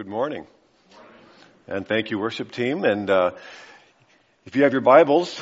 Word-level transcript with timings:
good 0.00 0.08
morning. 0.08 0.46
And 1.68 1.86
thank 1.86 2.10
you, 2.10 2.18
worship 2.18 2.52
team. 2.52 2.86
And 2.86 3.10
uh, 3.10 3.32
if 4.46 4.56
you 4.56 4.62
have 4.62 4.72
your 4.72 4.80
Bibles, 4.80 5.38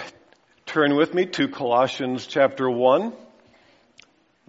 turn 0.66 0.96
with 0.96 1.14
me 1.14 1.26
to 1.26 1.46
Colossians 1.46 2.26
chapter 2.26 2.68
1, 2.68 3.12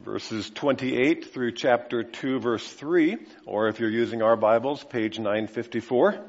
verses 0.04 0.50
28 0.50 1.32
through 1.32 1.52
chapter 1.52 2.02
2, 2.02 2.40
verse 2.40 2.68
3, 2.68 3.18
or 3.46 3.68
if 3.68 3.80
you're 3.80 3.92
using 3.92 4.24
our 4.24 4.36
Bibles, 4.36 4.84
page 4.84 5.20
954. 5.20 6.20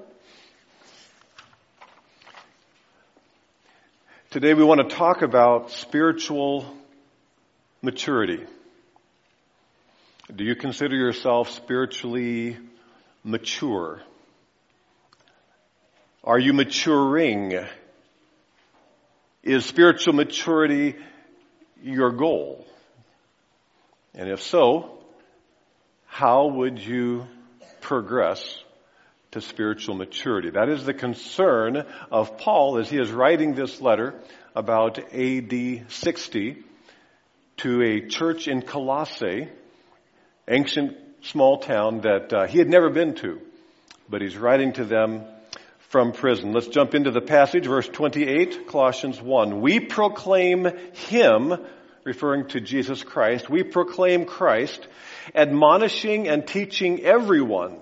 Today 4.28 4.52
we 4.52 4.62
want 4.62 4.86
to 4.86 4.94
talk 4.94 5.22
about 5.22 5.70
spiritual 5.70 6.66
maturity. 7.80 8.44
Do 10.36 10.44
you 10.44 10.54
consider 10.54 10.96
yourself 10.96 11.48
spiritually 11.48 12.58
mature? 13.24 14.00
Are 16.24 16.38
you 16.38 16.52
maturing? 16.52 17.58
Is 19.42 19.64
spiritual 19.64 20.12
maturity 20.14 20.96
your 21.82 22.12
goal? 22.12 22.66
And 24.14 24.28
if 24.28 24.42
so, 24.42 24.98
how 26.06 26.48
would 26.48 26.78
you 26.78 27.26
progress 27.80 28.62
to 29.30 29.40
spiritual 29.40 29.94
maturity? 29.94 30.50
That 30.50 30.68
is 30.68 30.84
the 30.84 30.92
concern 30.92 31.86
of 32.10 32.36
Paul 32.36 32.78
as 32.78 32.90
he 32.90 32.98
is 32.98 33.10
writing 33.10 33.54
this 33.54 33.80
letter 33.80 34.14
about 34.54 34.98
AD 34.98 35.84
60 35.88 36.64
to 37.58 37.82
a 37.82 38.08
church 38.08 38.48
in 38.48 38.62
Colossae, 38.62 39.48
ancient 40.48 40.96
small 41.22 41.58
town 41.58 42.00
that 42.02 42.32
uh, 42.32 42.46
he 42.46 42.58
had 42.58 42.68
never 42.68 42.90
been 42.90 43.14
to, 43.16 43.40
but 44.08 44.22
he's 44.22 44.36
writing 44.36 44.72
to 44.74 44.84
them 44.84 45.24
from 45.90 46.12
prison. 46.12 46.52
Let's 46.52 46.68
jump 46.68 46.94
into 46.94 47.10
the 47.10 47.20
passage, 47.20 47.66
verse 47.66 47.88
28, 47.88 48.66
Colossians 48.68 49.20
1. 49.20 49.60
We 49.60 49.80
proclaim 49.80 50.66
him, 50.92 51.54
referring 52.04 52.48
to 52.48 52.60
Jesus 52.60 53.02
Christ, 53.02 53.50
we 53.50 53.62
proclaim 53.62 54.24
Christ, 54.24 54.86
admonishing 55.34 56.28
and 56.28 56.46
teaching 56.46 57.00
everyone 57.00 57.76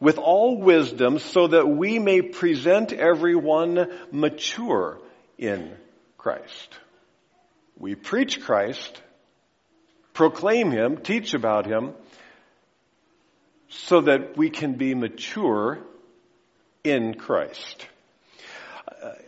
with 0.00 0.18
all 0.18 0.58
wisdom 0.60 1.20
so 1.20 1.46
that 1.46 1.68
we 1.68 2.00
may 2.00 2.22
present 2.22 2.92
everyone 2.92 3.88
mature 4.10 4.98
in 5.38 5.70
Christ. 6.18 6.78
We 7.78 7.94
preach 7.94 8.40
Christ, 8.40 9.00
proclaim 10.12 10.70
Him, 10.72 10.98
teach 10.98 11.34
about 11.34 11.66
Him, 11.66 11.94
so 13.72 14.02
that 14.02 14.36
we 14.36 14.50
can 14.50 14.74
be 14.74 14.94
mature 14.94 15.78
in 16.84 17.14
Christ. 17.14 17.86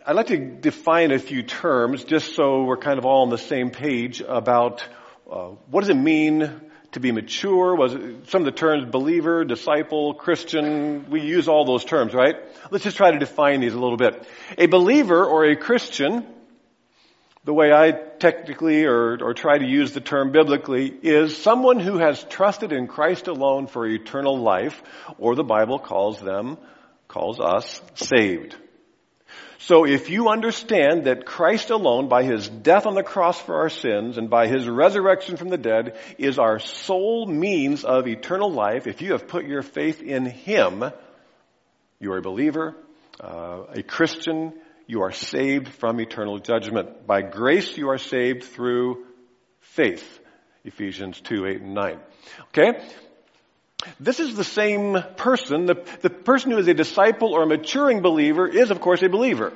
I'd 0.05 0.15
like 0.15 0.27
to 0.27 0.37
define 0.37 1.11
a 1.11 1.19
few 1.19 1.43
terms 1.43 2.03
just 2.03 2.35
so 2.35 2.63
we're 2.63 2.77
kind 2.77 2.97
of 2.97 3.05
all 3.05 3.23
on 3.23 3.29
the 3.29 3.37
same 3.37 3.71
page 3.71 4.21
about 4.21 4.85
uh, 5.29 5.47
what 5.69 5.81
does 5.81 5.89
it 5.89 5.95
mean 5.95 6.49
to 6.91 6.99
be 6.99 7.11
mature? 7.11 7.75
Was 7.75 7.93
it, 7.93 8.29
some 8.29 8.41
of 8.41 8.45
the 8.45 8.51
terms 8.51 8.89
believer, 8.89 9.43
disciple, 9.43 10.13
Christian, 10.13 11.09
we 11.09 11.21
use 11.21 11.47
all 11.47 11.65
those 11.65 11.83
terms, 11.83 12.13
right? 12.13 12.35
Let's 12.71 12.83
just 12.83 12.97
try 12.97 13.11
to 13.11 13.19
define 13.19 13.59
these 13.59 13.73
a 13.73 13.79
little 13.79 13.97
bit. 13.97 14.25
A 14.57 14.67
believer 14.67 15.25
or 15.25 15.45
a 15.45 15.55
Christian 15.55 16.25
the 17.45 17.53
way 17.53 17.71
I 17.71 17.91
technically 17.91 18.85
or, 18.85 19.23
or 19.23 19.33
try 19.35 19.57
to 19.57 19.65
use 19.65 19.91
the 19.91 20.01
term 20.01 20.31
biblically 20.31 20.87
is 20.87 21.37
someone 21.37 21.79
who 21.79 21.99
has 21.99 22.23
trusted 22.23 22.71
in 22.73 22.87
Christ 22.87 23.27
alone 23.27 23.67
for 23.67 23.85
eternal 23.85 24.39
life, 24.39 24.81
or 25.19 25.35
the 25.35 25.43
Bible 25.43 25.77
calls 25.77 26.19
them, 26.19 26.57
calls 27.07 27.39
us 27.39 27.81
saved. 27.93 28.55
So 29.59 29.85
if 29.85 30.09
you 30.09 30.29
understand 30.29 31.05
that 31.05 31.25
Christ 31.25 31.69
alone, 31.69 32.09
by 32.09 32.23
his 32.23 32.49
death 32.49 32.87
on 32.87 32.95
the 32.95 33.03
cross 33.03 33.39
for 33.39 33.55
our 33.61 33.69
sins 33.69 34.17
and 34.17 34.29
by 34.29 34.47
his 34.47 34.67
resurrection 34.67 35.37
from 35.37 35.49
the 35.49 35.57
dead, 35.57 35.97
is 36.17 36.39
our 36.39 36.59
sole 36.59 37.27
means 37.27 37.83
of 37.83 38.07
eternal 38.07 38.51
life, 38.51 38.87
if 38.87 39.01
you 39.01 39.11
have 39.11 39.27
put 39.27 39.45
your 39.45 39.61
faith 39.61 40.01
in 40.01 40.25
him, 40.25 40.83
you 41.99 42.11
are 42.11 42.17
a 42.17 42.23
believer, 42.23 42.75
uh, 43.19 43.63
a 43.69 43.83
Christian, 43.83 44.53
you 44.87 45.01
are 45.01 45.11
saved 45.11 45.67
from 45.67 45.99
eternal 45.99 46.39
judgment. 46.39 47.07
By 47.07 47.21
grace 47.21 47.77
you 47.77 47.89
are 47.89 47.97
saved 47.97 48.43
through 48.43 49.05
faith. 49.59 50.19
Ephesians 50.63 51.19
2, 51.21 51.45
8, 51.45 51.61
and 51.61 51.73
9. 51.73 51.99
Okay? 52.49 52.79
This 53.99 54.19
is 54.19 54.35
the 54.35 54.43
same 54.43 54.97
person. 55.15 55.65
The, 55.65 55.85
the 56.01 56.09
person 56.09 56.51
who 56.51 56.57
is 56.57 56.67
a 56.67 56.73
disciple 56.73 57.33
or 57.33 57.43
a 57.43 57.47
maturing 57.47 58.01
believer 58.01 58.47
is, 58.47 58.71
of 58.71 58.79
course, 58.79 59.03
a 59.03 59.09
believer. 59.09 59.53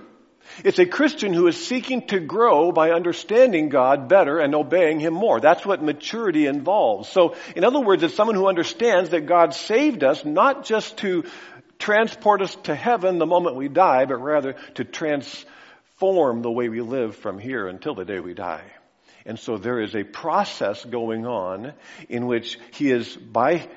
It's 0.64 0.80
a 0.80 0.86
Christian 0.86 1.34
who 1.34 1.48
is 1.48 1.64
seeking 1.68 2.08
to 2.08 2.20
grow 2.20 2.72
by 2.72 2.92
understanding 2.92 3.70
God 3.70 4.10
better 4.10 4.40
and 4.40 4.56
obeying 4.56 5.00
Him 5.00 5.14
more. 5.14 5.40
That's 5.40 5.66
what 5.66 5.82
maturity 5.84 6.48
involves. 6.48 7.08
So, 7.10 7.36
in 7.56 7.64
other 7.64 7.80
words, 7.80 8.04
it's 8.04 8.16
someone 8.16 8.36
who 8.36 8.48
understands 8.48 9.12
that 9.12 9.26
God 9.26 9.54
saved 9.54 10.04
us 10.04 10.26
not 10.26 10.66
just 10.66 10.98
to 10.98 11.26
transport 11.80 12.42
us 12.42 12.56
to 12.64 12.76
heaven 12.76 13.18
the 13.18 13.26
moment 13.26 13.56
we 13.56 13.70
die, 13.70 14.06
but 14.06 14.22
rather 14.22 14.56
to 14.76 14.84
transform 14.84 16.42
the 16.42 16.52
way 16.52 16.70
we 16.70 16.82
live 16.82 17.16
from 17.16 17.40
here 17.40 17.68
until 17.68 17.96
the 17.96 18.06
day 18.06 18.20
we 18.20 18.34
die. 18.34 18.64
And 19.26 19.40
so 19.40 19.58
there 19.58 19.82
is 19.82 19.96
a 19.96 20.04
process 20.04 20.84
going 20.86 21.26
on 21.26 21.74
in 22.08 22.28
which 22.28 22.60
He 22.72 22.92
is, 22.92 23.16
by 23.16 23.68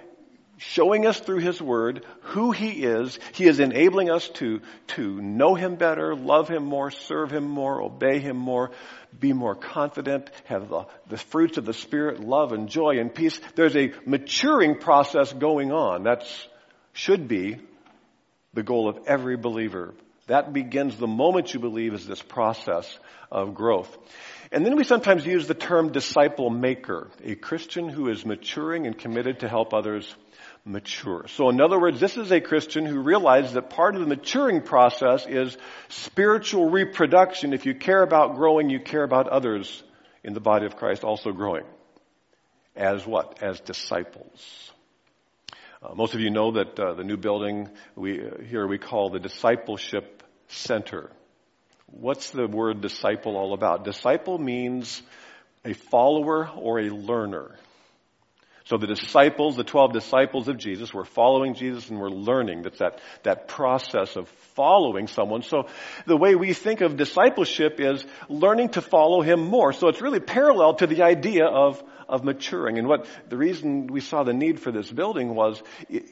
showing 0.56 1.06
us 1.06 1.18
through 1.18 1.40
His 1.40 1.60
Word 1.60 2.04
who 2.22 2.52
He 2.52 2.84
is, 2.84 3.18
He 3.34 3.46
is 3.46 3.60
enabling 3.60 4.10
us 4.10 4.28
to, 4.34 4.60
to 4.88 5.20
know 5.20 5.54
Him 5.54 5.76
better, 5.76 6.14
love 6.14 6.48
Him 6.48 6.64
more, 6.64 6.90
serve 6.90 7.32
Him 7.32 7.44
more, 7.44 7.82
obey 7.82 8.18
Him 8.18 8.36
more, 8.36 8.70
be 9.18 9.32
more 9.32 9.54
confident, 9.54 10.30
have 10.44 10.68
the, 10.68 10.86
the 11.08 11.18
fruits 11.18 11.58
of 11.58 11.64
the 11.64 11.74
Spirit, 11.74 12.20
love 12.20 12.52
and 12.52 12.68
joy 12.68 12.98
and 12.98 13.14
peace. 13.14 13.38
There's 13.54 13.76
a 13.76 13.92
maturing 14.06 14.78
process 14.78 15.32
going 15.32 15.72
on. 15.72 16.02
That's 16.02 16.48
should 16.94 17.26
be 17.26 17.58
the 18.54 18.62
goal 18.62 18.88
of 18.88 18.98
every 19.06 19.36
believer. 19.36 19.94
That 20.26 20.52
begins 20.52 20.96
the 20.96 21.06
moment 21.06 21.52
you 21.52 21.60
believe 21.60 21.94
is 21.94 22.06
this 22.06 22.22
process 22.22 22.98
of 23.30 23.54
growth. 23.54 23.96
And 24.52 24.64
then 24.64 24.76
we 24.76 24.84
sometimes 24.84 25.24
use 25.24 25.46
the 25.46 25.54
term 25.54 25.92
disciple 25.92 26.50
maker, 26.50 27.10
a 27.24 27.34
Christian 27.34 27.88
who 27.88 28.08
is 28.08 28.24
maturing 28.24 28.86
and 28.86 28.96
committed 28.96 29.40
to 29.40 29.48
help 29.48 29.72
others 29.72 30.14
mature. 30.64 31.26
So 31.28 31.48
in 31.48 31.60
other 31.60 31.80
words, 31.80 31.98
this 31.98 32.16
is 32.16 32.30
a 32.30 32.40
Christian 32.40 32.84
who 32.84 33.00
realizes 33.00 33.54
that 33.54 33.70
part 33.70 33.94
of 33.94 34.02
the 34.02 34.06
maturing 34.06 34.60
process 34.60 35.26
is 35.26 35.56
spiritual 35.88 36.70
reproduction. 36.70 37.52
If 37.52 37.66
you 37.66 37.74
care 37.74 38.02
about 38.02 38.36
growing, 38.36 38.70
you 38.70 38.78
care 38.78 39.02
about 39.02 39.28
others 39.28 39.82
in 40.22 40.34
the 40.34 40.40
body 40.40 40.66
of 40.66 40.76
Christ 40.76 41.02
also 41.02 41.32
growing. 41.32 41.64
As 42.76 43.06
what? 43.06 43.42
As 43.42 43.60
disciples. 43.60 44.72
Uh, 45.82 45.94
most 45.96 46.14
of 46.14 46.20
you 46.20 46.30
know 46.30 46.52
that 46.52 46.78
uh, 46.78 46.94
the 46.94 47.02
new 47.02 47.16
building 47.16 47.68
we 47.96 48.20
uh, 48.20 48.38
here 48.48 48.66
we 48.68 48.78
call 48.78 49.10
the 49.10 49.18
discipleship 49.18 50.22
center. 50.46 51.10
What's 51.86 52.30
the 52.30 52.46
word 52.46 52.80
disciple 52.80 53.36
all 53.36 53.52
about? 53.52 53.84
Disciple 53.84 54.38
means 54.38 55.02
a 55.64 55.72
follower 55.72 56.48
or 56.48 56.78
a 56.78 56.88
learner. 56.88 57.56
So 58.64 58.76
the 58.76 58.86
disciples, 58.86 59.56
the 59.56 59.64
12 59.64 59.92
disciples 59.92 60.48
of 60.48 60.56
Jesus, 60.56 60.94
were 60.94 61.04
following 61.04 61.54
Jesus 61.54 61.88
and 61.88 61.98
were 61.98 62.10
learning. 62.10 62.62
That's 62.62 62.78
that, 62.78 63.00
that 63.24 63.48
process 63.48 64.16
of 64.16 64.28
following 64.54 65.08
someone. 65.08 65.42
So 65.42 65.66
the 66.06 66.16
way 66.16 66.34
we 66.34 66.52
think 66.52 66.80
of 66.80 66.96
discipleship 66.96 67.80
is 67.80 68.04
learning 68.28 68.70
to 68.70 68.80
follow 68.80 69.20
him 69.20 69.40
more. 69.40 69.72
So 69.72 69.88
it's 69.88 70.00
really 70.00 70.20
parallel 70.20 70.74
to 70.74 70.86
the 70.86 71.02
idea 71.02 71.46
of, 71.46 71.82
of 72.08 72.22
maturing. 72.22 72.78
And 72.78 72.86
what 72.86 73.06
the 73.28 73.36
reason 73.36 73.88
we 73.88 74.00
saw 74.00 74.22
the 74.22 74.32
need 74.32 74.60
for 74.60 74.70
this 74.70 74.90
building 74.90 75.34
was 75.34 75.60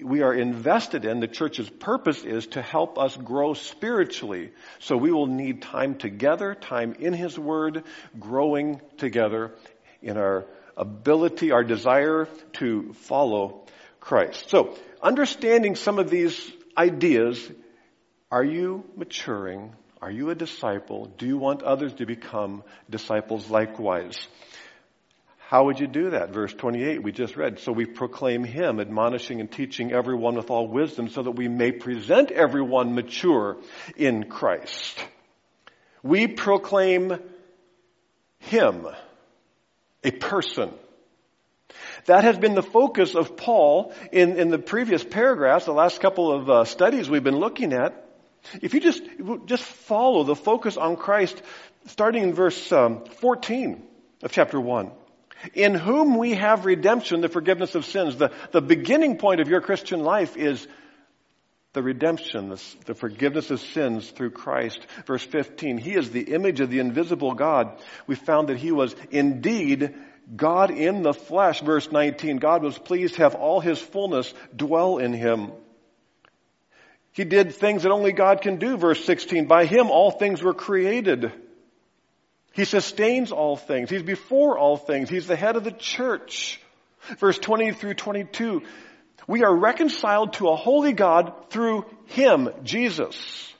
we 0.03 0.23
are 0.23 0.35
invested 0.35 1.05
in, 1.05 1.21
the 1.21 1.29
church's 1.29 1.71
purpose 1.71 2.25
is 2.25 2.49
to 2.49 2.63
help 2.63 2.99
us 2.99 3.17
grow 3.17 3.55
spiritually. 3.55 4.51
So 4.81 4.97
we 4.97 5.13
will 5.13 5.29
need 5.29 5.63
time 5.63 5.97
together, 5.97 6.55
time 6.57 6.95
in 6.99 7.13
his 7.13 7.39
word, 7.39 7.85
growing 8.19 8.81
together 8.99 9.53
in 10.03 10.17
our 10.17 10.47
ability, 10.81 11.53
our 11.53 11.63
desire 11.63 12.27
to 12.55 12.95
follow 12.95 13.67
Christ. 14.01 14.49
So, 14.49 14.77
understanding 15.03 15.77
some 15.77 15.99
of 15.99 16.11
these 16.11 16.51
ideas, 16.77 17.51
are 18.31 18.45
you 18.45 18.85
maturing? 18.97 19.73
Are 20.01 20.11
you 20.11 20.31
a 20.31 20.35
disciple? 20.35 21.13
Do 21.19 21.27
you 21.27 21.37
want 21.37 21.63
others 21.63 21.93
to 21.95 22.07
become 22.07 22.63
disciples 22.89 23.51
likewise? 23.51 24.19
How 25.51 25.65
would 25.65 25.79
you 25.79 25.89
do 25.89 26.11
that? 26.11 26.31
Verse 26.31 26.55
28, 26.55 27.03
we 27.03 27.13
just 27.13 27.37
read. 27.37 27.59
So 27.59 27.73
we 27.73 27.85
proclaim 27.85 28.45
him, 28.45 28.81
admonishing 28.81 29.41
and 29.41 29.51
teaching 29.51 29.93
everyone 29.93 30.37
with 30.37 30.49
all 30.49 30.69
wisdom 30.69 31.11
so 31.11 31.23
that 31.23 31.33
we 31.33 31.49
may 31.49 31.73
present 31.73 32.31
everyone 32.31 32.95
mature 32.95 33.59
in 33.97 34.25
Christ. 34.31 34.99
We 36.03 36.29
proclaim 36.29 37.19
him 38.39 38.87
a 40.05 40.11
person. 40.11 40.71
That 42.07 42.25
has 42.25 42.39
been 42.39 42.55
the 42.55 42.63
focus 42.63 43.15
of 43.15 43.37
Paul 43.37 43.95
in, 44.13 44.39
in 44.39 44.49
the 44.49 44.59
previous 44.59 45.05
paragraphs, 45.05 45.67
the 45.67 45.73
last 45.73 46.01
couple 46.01 46.33
of 46.33 46.51
uh, 46.51 46.65
studies 46.65 47.09
we've 47.09 47.25
been 47.25 47.39
looking 47.39 47.73
at. 47.73 48.07
If 48.63 48.75
you 48.75 48.81
just, 48.81 49.03
just 49.47 49.63
follow 49.63 50.25
the 50.25 50.35
focus 50.35 50.77
on 50.77 50.97
Christ, 50.97 51.41
starting 51.87 52.23
in 52.23 52.35
verse 52.35 52.73
um, 52.73 53.05
14 53.05 53.83
of 54.23 54.33
chapter 54.33 54.61
1. 54.61 54.91
In 55.55 55.75
whom 55.75 56.19
we 56.19 56.35
have 56.35 56.67
redemption, 56.67 57.21
the 57.21 57.29
forgiveness 57.29 57.75
of 57.75 57.85
sins. 57.85 58.17
The, 58.17 58.31
the 58.51 58.61
beginning 58.61 59.17
point 59.17 59.41
of 59.41 59.49
your 59.49 59.61
Christian 59.61 60.03
life 60.03 60.37
is 60.37 60.67
the 61.73 61.83
redemption, 61.83 62.57
the, 62.85 62.95
forgiveness 62.95 63.51
of 63.51 63.61
sins 63.61 64.11
through 64.11 64.31
Christ. 64.31 64.85
Verse 65.07 65.25
15, 65.25 65.79
He 65.79 65.95
is 65.95 66.11
the 66.11 66.33
image 66.35 66.61
of 66.61 66.71
the 66.71 66.81
invisible 66.81 67.35
God. 67.35 67.79
We 68.07 68.17
found 68.17 68.49
that 68.49 68.57
He 68.57 68.73
was 68.73 68.95
indeed 69.11 69.95
God 70.35 70.73
in 70.73 71.03
the 71.03 71.15
flesh. 71.15 71.61
Verse 71.61 71.91
19, 71.93 72.39
God 72.39 72.63
was 72.63 72.77
pleased 72.77 73.15
to 73.15 73.23
have 73.23 73.37
all 73.37 73.61
His 73.61 73.79
fullness 73.79 74.33
dwell 74.55 74.99
in 74.99 75.13
Him. 75.13 75.53
He 77.13 77.25
did 77.25 77.55
things 77.55 77.85
that 77.85 77.93
only 77.93 78.13
God 78.13 78.41
can 78.41 78.57
do. 78.57 78.77
Verse 78.77 79.05
16, 79.05 79.47
by 79.47 79.65
Him 79.65 79.91
all 79.91 80.11
things 80.11 80.43
were 80.43 80.55
created. 80.55 81.33
He 82.53 82.65
sustains 82.65 83.31
all 83.31 83.57
things. 83.57 83.91
He's 83.91 84.03
before 84.03 84.59
all 84.59 84.77
things. 84.77 85.09
He's 85.09 85.29
the 85.29 85.37
head 85.37 85.55
of 85.55 85.63
the 85.63 85.71
church. 85.71 86.61
Verse 87.19 87.39
20 87.39 87.73
through 87.73 87.95
22, 87.95 88.63
we 89.31 89.45
are 89.45 89.55
reconciled 89.55 90.33
to 90.33 90.49
a 90.49 90.57
holy 90.57 90.93
God 90.93 91.33
through 91.51 91.87
Him, 92.07 92.49
Jesus. 92.65 93.55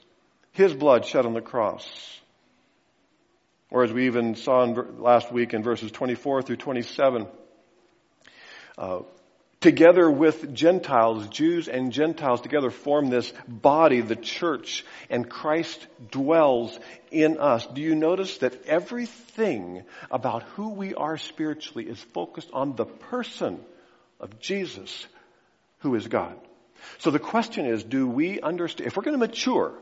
His 0.51 0.73
blood 0.73 1.05
shed 1.05 1.25
on 1.25 1.33
the 1.33 1.39
cross. 1.39 1.89
Or 3.69 3.85
as 3.85 3.93
we 3.93 4.07
even 4.07 4.35
saw 4.35 4.63
in, 4.63 5.01
last 5.01 5.31
week 5.31 5.53
in 5.53 5.63
verses 5.63 5.89
24 5.89 6.41
through 6.41 6.57
27, 6.57 7.25
uh, 8.77 8.99
together 9.61 10.11
with 10.11 10.53
Gentiles, 10.53 11.29
Jews 11.29 11.69
and 11.69 11.93
Gentiles 11.93 12.41
together 12.41 12.69
form 12.69 13.09
this 13.09 13.31
body, 13.47 14.01
the 14.01 14.17
church, 14.17 14.83
and 15.09 15.29
Christ 15.29 15.87
dwells 16.11 16.77
in 17.11 17.37
us. 17.39 17.65
Do 17.65 17.79
you 17.79 17.95
notice 17.95 18.39
that 18.39 18.65
everything 18.65 19.83
about 20.11 20.43
who 20.43 20.71
we 20.71 20.95
are 20.95 21.17
spiritually 21.17 21.87
is 21.87 22.01
focused 22.13 22.49
on 22.51 22.75
the 22.75 22.85
person 22.85 23.57
of 24.19 24.37
Jesus, 24.41 25.07
who 25.81 25.95
is 25.95 26.07
God? 26.07 26.35
So 26.97 27.11
the 27.11 27.19
question 27.19 27.65
is, 27.65 27.83
do 27.83 28.07
we 28.07 28.41
understand, 28.41 28.87
if 28.87 28.97
we're 28.97 29.03
going 29.03 29.19
to 29.19 29.27
mature, 29.27 29.77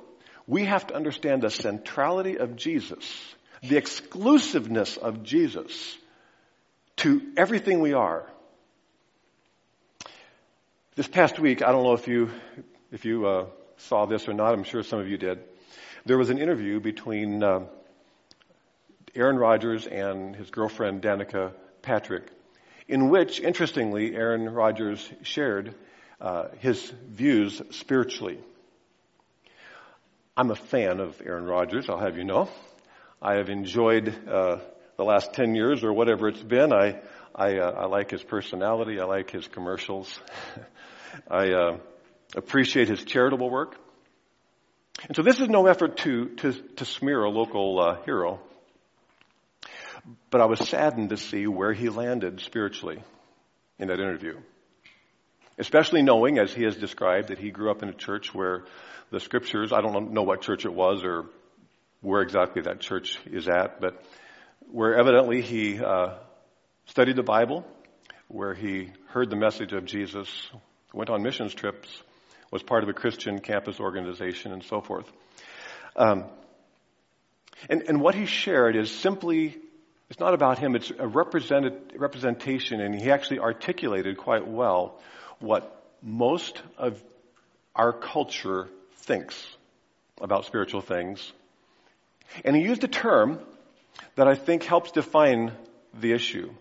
we 0.47 0.65
have 0.65 0.87
to 0.87 0.95
understand 0.95 1.43
the 1.43 1.49
centrality 1.49 2.37
of 2.37 2.55
Jesus, 2.55 3.05
the 3.61 3.77
exclusiveness 3.77 4.97
of 4.97 5.23
Jesus 5.23 5.97
to 6.97 7.21
everything 7.37 7.79
we 7.79 7.93
are 7.93 8.25
this 10.99 11.07
past 11.07 11.39
week, 11.39 11.63
I 11.63 11.71
don't 11.71 11.85
know 11.85 11.93
if 11.93 12.09
you, 12.09 12.29
if 12.91 13.05
you 13.05 13.25
uh, 13.25 13.45
saw 13.77 14.05
this 14.05 14.27
or 14.27 14.33
not. 14.33 14.53
I'm 14.53 14.65
sure 14.65 14.83
some 14.83 14.99
of 14.99 15.07
you 15.07 15.17
did. 15.17 15.39
There 16.05 16.17
was 16.17 16.29
an 16.29 16.39
interview 16.39 16.81
between 16.81 17.41
uh, 17.41 17.67
Aaron 19.15 19.37
Rodgers 19.37 19.87
and 19.87 20.35
his 20.35 20.49
girlfriend 20.49 21.01
Danica 21.01 21.53
Patrick, 21.81 22.27
in 22.89 23.07
which, 23.07 23.39
interestingly, 23.39 24.13
Aaron 24.13 24.49
Rodgers 24.49 25.09
shared 25.21 25.73
uh, 26.21 26.49
his 26.59 26.81
views 27.07 27.61
spiritually. 27.71 28.39
I'm 30.35 30.51
a 30.51 30.55
fan 30.55 30.99
of 30.99 31.21
Aaron 31.25 31.45
Rodgers, 31.45 31.89
I'll 31.89 31.99
have 31.99 32.17
you 32.17 32.23
know. 32.23 32.49
I 33.21 33.35
have 33.35 33.49
enjoyed 33.49 34.15
uh, 34.27 34.59
the 34.97 35.03
last 35.03 35.33
10 35.33 35.55
years 35.55 35.83
or 35.83 35.91
whatever 35.91 36.29
it's 36.29 36.41
been. 36.41 36.71
I, 36.71 36.99
I, 37.35 37.57
uh, 37.57 37.71
I 37.71 37.85
like 37.85 38.11
his 38.11 38.23
personality. 38.23 38.99
I 38.99 39.05
like 39.05 39.31
his 39.31 39.47
commercials. 39.47 40.19
I 41.29 41.51
uh, 41.51 41.77
appreciate 42.35 42.87
his 42.87 43.03
charitable 43.03 43.49
work. 43.49 43.75
And 45.07 45.15
so 45.15 45.21
this 45.21 45.39
is 45.39 45.47
no 45.47 45.67
effort 45.67 45.97
to, 45.97 46.29
to, 46.37 46.53
to 46.77 46.85
smear 46.85 47.23
a 47.23 47.29
local 47.29 47.79
uh, 47.79 48.03
hero. 48.03 48.39
But 50.29 50.41
I 50.41 50.45
was 50.45 50.59
saddened 50.67 51.09
to 51.09 51.17
see 51.17 51.47
where 51.47 51.73
he 51.73 51.89
landed 51.89 52.41
spiritually 52.41 53.01
in 53.77 53.87
that 53.89 53.99
interview. 53.99 54.37
Especially 55.59 56.01
knowing, 56.01 56.39
as 56.39 56.53
he 56.53 56.63
has 56.63 56.77
described, 56.77 57.27
that 57.27 57.37
he 57.37 57.51
grew 57.51 57.69
up 57.69 57.83
in 57.83 57.89
a 57.89 57.93
church 57.93 58.33
where 58.33 58.63
the 59.11 59.19
scriptures, 59.19 59.73
I 59.73 59.81
don't 59.81 60.13
know 60.13 60.23
what 60.23 60.41
church 60.41 60.65
it 60.65 60.73
was 60.73 61.03
or 61.03 61.25
where 62.01 62.21
exactly 62.21 62.61
that 62.61 62.79
church 62.79 63.19
is 63.25 63.47
at, 63.49 63.81
but 63.81 64.01
where 64.71 64.95
evidently 64.95 65.41
he 65.41 65.83
uh, 65.83 66.15
studied 66.85 67.17
the 67.17 67.23
Bible, 67.23 67.65
where 68.29 68.53
he 68.53 68.91
heard 69.07 69.29
the 69.29 69.35
message 69.35 69.73
of 69.73 69.83
Jesus, 69.85 70.29
went 70.93 71.09
on 71.09 71.21
missions 71.23 71.53
trips, 71.53 71.89
was 72.51 72.63
part 72.63 72.83
of 72.83 72.89
a 72.89 72.93
Christian 72.93 73.39
campus 73.39 73.79
organization, 73.79 74.53
and 74.53 74.63
so 74.63 74.79
forth. 74.79 75.11
Um, 75.95 76.25
and, 77.69 77.83
and 77.87 77.99
what 77.99 78.15
he 78.15 78.25
shared 78.25 78.77
is 78.77 78.89
simply, 78.91 79.57
it's 80.09 80.19
not 80.19 80.33
about 80.33 80.57
him, 80.57 80.75
it's 80.75 80.91
a 80.97 81.07
representation, 81.07 82.79
and 82.79 82.95
he 82.95 83.11
actually 83.11 83.39
articulated 83.39 84.17
quite 84.17 84.47
well 84.47 85.01
what 85.39 85.83
most 86.01 86.61
of 86.77 87.01
our 87.75 87.93
culture 87.93 88.67
thinks 88.97 89.35
about 90.21 90.45
spiritual 90.45 90.81
things. 90.81 91.31
And 92.43 92.55
he 92.55 92.61
used 92.61 92.83
a 92.83 92.87
term 92.87 93.39
that 94.15 94.27
I 94.27 94.35
think 94.35 94.63
helps 94.63 94.91
define 94.91 95.51
the 95.99 96.13
issue. 96.13 96.51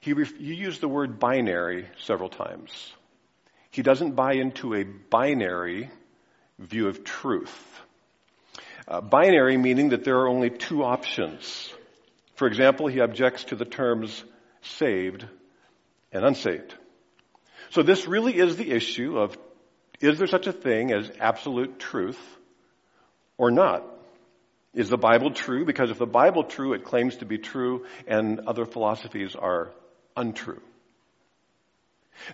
He, 0.00 0.12
ref- 0.12 0.36
he 0.36 0.54
used 0.54 0.80
the 0.80 0.88
word 0.88 1.18
binary 1.18 1.86
several 2.02 2.28
times. 2.28 2.92
He 3.70 3.82
doesn't 3.82 4.12
buy 4.12 4.34
into 4.34 4.74
a 4.74 4.84
binary 4.84 5.90
view 6.58 6.88
of 6.88 7.04
truth. 7.04 7.80
Uh, 8.86 9.00
binary 9.00 9.56
meaning 9.56 9.90
that 9.90 10.04
there 10.04 10.18
are 10.18 10.28
only 10.28 10.50
two 10.50 10.84
options. 10.84 11.72
For 12.36 12.46
example, 12.46 12.86
he 12.86 13.00
objects 13.00 13.44
to 13.44 13.56
the 13.56 13.64
terms 13.64 14.22
saved 14.62 15.26
and 16.12 16.24
unsaved. 16.24 16.74
So 17.74 17.82
this 17.82 18.06
really 18.06 18.38
is 18.38 18.56
the 18.56 18.70
issue 18.70 19.18
of 19.18 19.36
is 20.00 20.16
there 20.18 20.28
such 20.28 20.46
a 20.46 20.52
thing 20.52 20.92
as 20.92 21.10
absolute 21.18 21.80
truth 21.80 22.20
or 23.36 23.50
not? 23.50 23.84
Is 24.74 24.88
the 24.88 24.96
Bible 24.96 25.32
true? 25.32 25.64
Because 25.64 25.90
if 25.90 25.98
the 25.98 26.06
Bible 26.06 26.44
true, 26.44 26.74
it 26.74 26.84
claims 26.84 27.16
to 27.16 27.24
be 27.24 27.36
true 27.36 27.84
and 28.06 28.38
other 28.46 28.64
philosophies 28.64 29.34
are 29.34 29.72
untrue. 30.16 30.60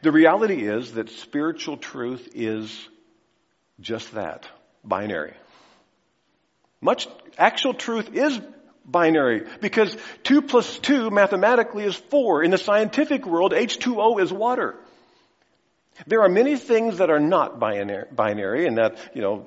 The 0.03 0.13
reality 0.13 0.67
is 0.69 0.93
that 0.93 1.09
spiritual 1.09 1.79
truth 1.79 2.29
is 2.35 2.89
just 3.81 4.13
that, 4.13 4.47
binary. 4.85 5.33
Much 6.83 7.09
actual 7.39 7.73
truth 7.73 8.15
is 8.15 8.39
binary 8.85 9.47
because 9.63 9.97
2 10.25 10.43
plus 10.43 10.79
2 10.81 11.09
mathematically 11.09 11.85
is 11.85 11.97
4. 11.97 12.45
In 12.45 12.51
the 12.51 12.59
scientific 12.59 13.25
world, 13.25 13.53
H2O 13.53 14.21
is 14.21 14.31
water. 14.31 14.77
There 16.07 16.23
are 16.23 16.29
many 16.29 16.57
things 16.57 16.99
that 16.99 17.11
are 17.11 17.21
not 17.21 17.59
binary 17.59 18.67
and 18.67 18.79
that, 18.79 18.99
you 19.15 19.23
know, 19.23 19.47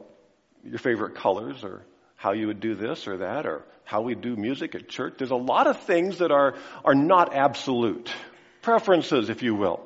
your 0.63 0.79
favorite 0.79 1.15
colors 1.15 1.63
or 1.63 1.85
how 2.15 2.33
you 2.33 2.47
would 2.47 2.59
do 2.59 2.75
this 2.75 3.07
or 3.07 3.17
that 3.17 3.45
or 3.45 3.63
how 3.83 4.01
we 4.01 4.15
do 4.15 4.35
music 4.35 4.75
at 4.75 4.87
church. 4.87 5.15
There's 5.17 5.31
a 5.31 5.35
lot 5.35 5.67
of 5.67 5.81
things 5.81 6.19
that 6.19 6.31
are, 6.31 6.55
are 6.85 6.95
not 6.95 7.33
absolute. 7.33 8.11
Preferences, 8.61 9.29
if 9.29 9.43
you 9.43 9.55
will. 9.55 9.81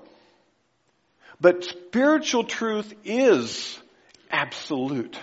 But 1.41 1.63
spiritual 1.63 2.43
truth 2.43 2.93
is 3.03 3.79
absolute. 4.29 5.17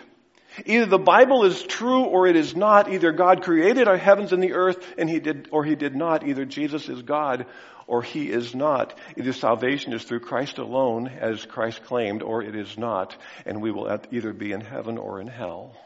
Either 0.66 0.86
the 0.86 0.98
Bible 0.98 1.44
is 1.44 1.62
true 1.62 2.04
or 2.04 2.26
it 2.26 2.36
is 2.36 2.54
not. 2.54 2.92
Either 2.92 3.12
God 3.12 3.42
created 3.42 3.88
our 3.88 3.96
heavens 3.96 4.32
and 4.32 4.42
the 4.42 4.52
earth 4.52 4.84
and 4.96 5.10
he 5.10 5.18
did, 5.18 5.48
or 5.50 5.64
he 5.64 5.74
did 5.74 5.96
not. 5.96 6.26
Either 6.26 6.44
Jesus 6.44 6.88
is 6.88 7.02
God 7.02 7.46
or 7.86 8.02
he 8.02 8.30
is 8.30 8.54
not. 8.54 8.98
Either 9.16 9.32
salvation 9.32 9.92
is 9.92 10.02
through 10.04 10.20
Christ 10.20 10.58
alone, 10.58 11.08
as 11.08 11.44
Christ 11.44 11.84
claimed, 11.84 12.22
or 12.22 12.42
it 12.42 12.54
is 12.54 12.78
not. 12.78 13.16
And 13.44 13.60
we 13.60 13.70
will 13.70 14.00
either 14.10 14.32
be 14.32 14.52
in 14.52 14.60
heaven 14.60 14.98
or 14.98 15.20
in 15.20 15.26
hell. 15.26 15.76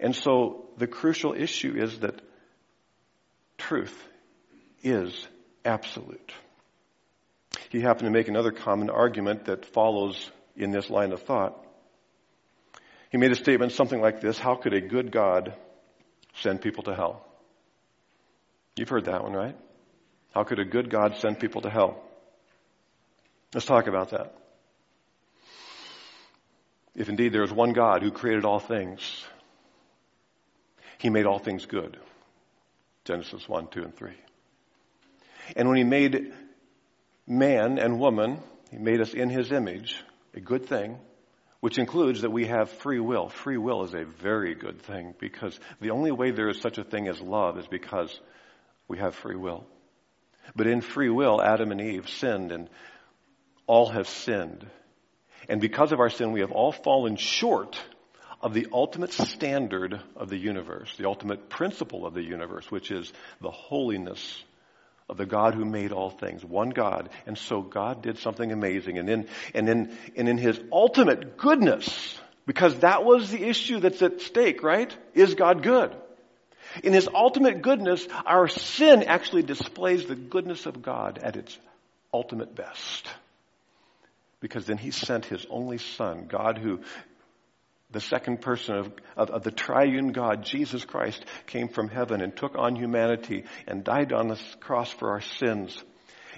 And 0.00 0.14
so 0.14 0.68
the 0.78 0.86
crucial 0.86 1.34
issue 1.34 1.74
is 1.76 2.00
that 2.00 2.20
truth 3.58 3.96
is 4.82 5.26
absolute. 5.64 6.32
He 7.70 7.80
happened 7.80 8.06
to 8.06 8.10
make 8.10 8.28
another 8.28 8.52
common 8.52 8.90
argument 8.90 9.46
that 9.46 9.66
follows 9.66 10.30
in 10.56 10.70
this 10.70 10.90
line 10.90 11.12
of 11.12 11.22
thought. 11.22 11.58
He 13.10 13.18
made 13.18 13.32
a 13.32 13.36
statement 13.36 13.72
something 13.72 14.00
like 14.00 14.20
this 14.20 14.38
How 14.38 14.54
could 14.54 14.72
a 14.72 14.80
good 14.80 15.12
God 15.12 15.54
send 16.40 16.60
people 16.60 16.84
to 16.84 16.94
hell? 16.94 17.26
You've 18.76 18.88
heard 18.88 19.04
that 19.04 19.22
one, 19.22 19.32
right? 19.32 19.56
How 20.34 20.44
could 20.44 20.58
a 20.58 20.64
good 20.64 20.90
God 20.90 21.16
send 21.18 21.38
people 21.38 21.62
to 21.62 21.70
hell? 21.70 22.02
Let's 23.54 23.66
talk 23.66 23.86
about 23.86 24.10
that. 24.10 24.34
If 26.94 27.08
indeed 27.08 27.32
there 27.32 27.42
is 27.42 27.52
one 27.52 27.72
God 27.72 28.02
who 28.02 28.10
created 28.10 28.44
all 28.44 28.58
things, 28.58 29.00
he 30.98 31.10
made 31.10 31.26
all 31.26 31.38
things 31.38 31.66
good. 31.66 31.98
Genesis 33.04 33.48
1, 33.48 33.68
2, 33.68 33.82
and 33.82 33.96
3. 33.96 34.12
And 35.56 35.68
when 35.68 35.76
he 35.76 35.84
made 35.84 36.32
man 37.26 37.78
and 37.78 37.98
woman. 37.98 38.40
He 38.70 38.78
made 38.78 39.00
us 39.00 39.14
in 39.14 39.30
his 39.30 39.52
image, 39.52 39.96
a 40.34 40.40
good 40.40 40.66
thing, 40.66 40.98
which 41.60 41.78
includes 41.78 42.22
that 42.22 42.30
we 42.30 42.46
have 42.46 42.70
free 42.70 43.00
will. 43.00 43.28
Free 43.28 43.58
will 43.58 43.84
is 43.84 43.94
a 43.94 44.04
very 44.04 44.54
good 44.54 44.82
thing 44.82 45.14
because 45.18 45.58
the 45.80 45.90
only 45.90 46.10
way 46.10 46.30
there 46.30 46.48
is 46.48 46.60
such 46.60 46.78
a 46.78 46.84
thing 46.84 47.08
as 47.08 47.20
love 47.20 47.58
is 47.58 47.66
because 47.66 48.18
we 48.88 48.98
have 48.98 49.14
free 49.14 49.36
will. 49.36 49.66
But 50.54 50.66
in 50.66 50.80
free 50.80 51.10
will, 51.10 51.40
Adam 51.40 51.70
and 51.70 51.80
Eve 51.80 52.08
sinned 52.08 52.52
and 52.52 52.68
all 53.66 53.88
have 53.88 54.08
sinned. 54.08 54.66
And 55.48 55.60
because 55.60 55.92
of 55.92 56.00
our 56.00 56.10
sin, 56.10 56.32
we 56.32 56.40
have 56.40 56.52
all 56.52 56.72
fallen 56.72 57.16
short 57.16 57.78
of 58.40 58.54
the 58.54 58.66
ultimate 58.72 59.12
standard 59.12 60.00
of 60.16 60.28
the 60.28 60.36
universe, 60.36 60.92
the 60.96 61.06
ultimate 61.06 61.48
principle 61.48 62.06
of 62.06 62.14
the 62.14 62.22
universe, 62.22 62.70
which 62.70 62.90
is 62.90 63.12
the 63.40 63.50
holiness 63.50 64.42
of 65.08 65.16
the 65.16 65.26
God 65.26 65.54
who 65.54 65.64
made 65.64 65.92
all 65.92 66.10
things, 66.10 66.44
one 66.44 66.70
God. 66.70 67.10
And 67.26 67.38
so 67.38 67.62
God 67.62 68.02
did 68.02 68.18
something 68.18 68.50
amazing. 68.50 68.98
And 68.98 69.08
in, 69.08 69.28
and 69.54 69.68
in, 69.68 69.98
and 70.16 70.28
in 70.28 70.38
his 70.38 70.60
ultimate 70.72 71.36
goodness, 71.36 72.18
because 72.46 72.78
that 72.80 73.04
was 73.04 73.30
the 73.30 73.44
issue 73.44 73.78
that's 73.78 74.02
at 74.02 74.20
stake, 74.20 74.62
right? 74.62 74.94
Is 75.14 75.34
God 75.34 75.62
good? 75.62 75.94
In 76.82 76.92
his 76.92 77.08
ultimate 77.12 77.62
goodness, 77.62 78.06
our 78.26 78.48
sin 78.48 79.02
actually 79.02 79.42
displays 79.42 80.06
the 80.06 80.14
goodness 80.14 80.66
of 80.66 80.82
God 80.82 81.18
at 81.18 81.36
its 81.36 81.58
ultimate 82.12 82.54
best. 82.54 83.08
Because 84.40 84.66
then 84.66 84.78
he 84.78 84.90
sent 84.90 85.24
his 85.24 85.46
only 85.50 85.78
son, 85.78 86.26
God 86.28 86.58
who 86.58 86.80
the 87.92 88.00
second 88.00 88.40
person 88.40 88.74
of, 88.76 88.92
of, 89.16 89.30
of, 89.30 89.42
the 89.42 89.50
triune 89.50 90.12
God, 90.12 90.44
Jesus 90.44 90.84
Christ, 90.84 91.24
came 91.46 91.68
from 91.68 91.88
heaven 91.88 92.22
and 92.22 92.34
took 92.34 92.56
on 92.56 92.74
humanity 92.74 93.44
and 93.66 93.84
died 93.84 94.12
on 94.12 94.28
the 94.28 94.40
cross 94.60 94.90
for 94.90 95.10
our 95.10 95.20
sins. 95.20 95.80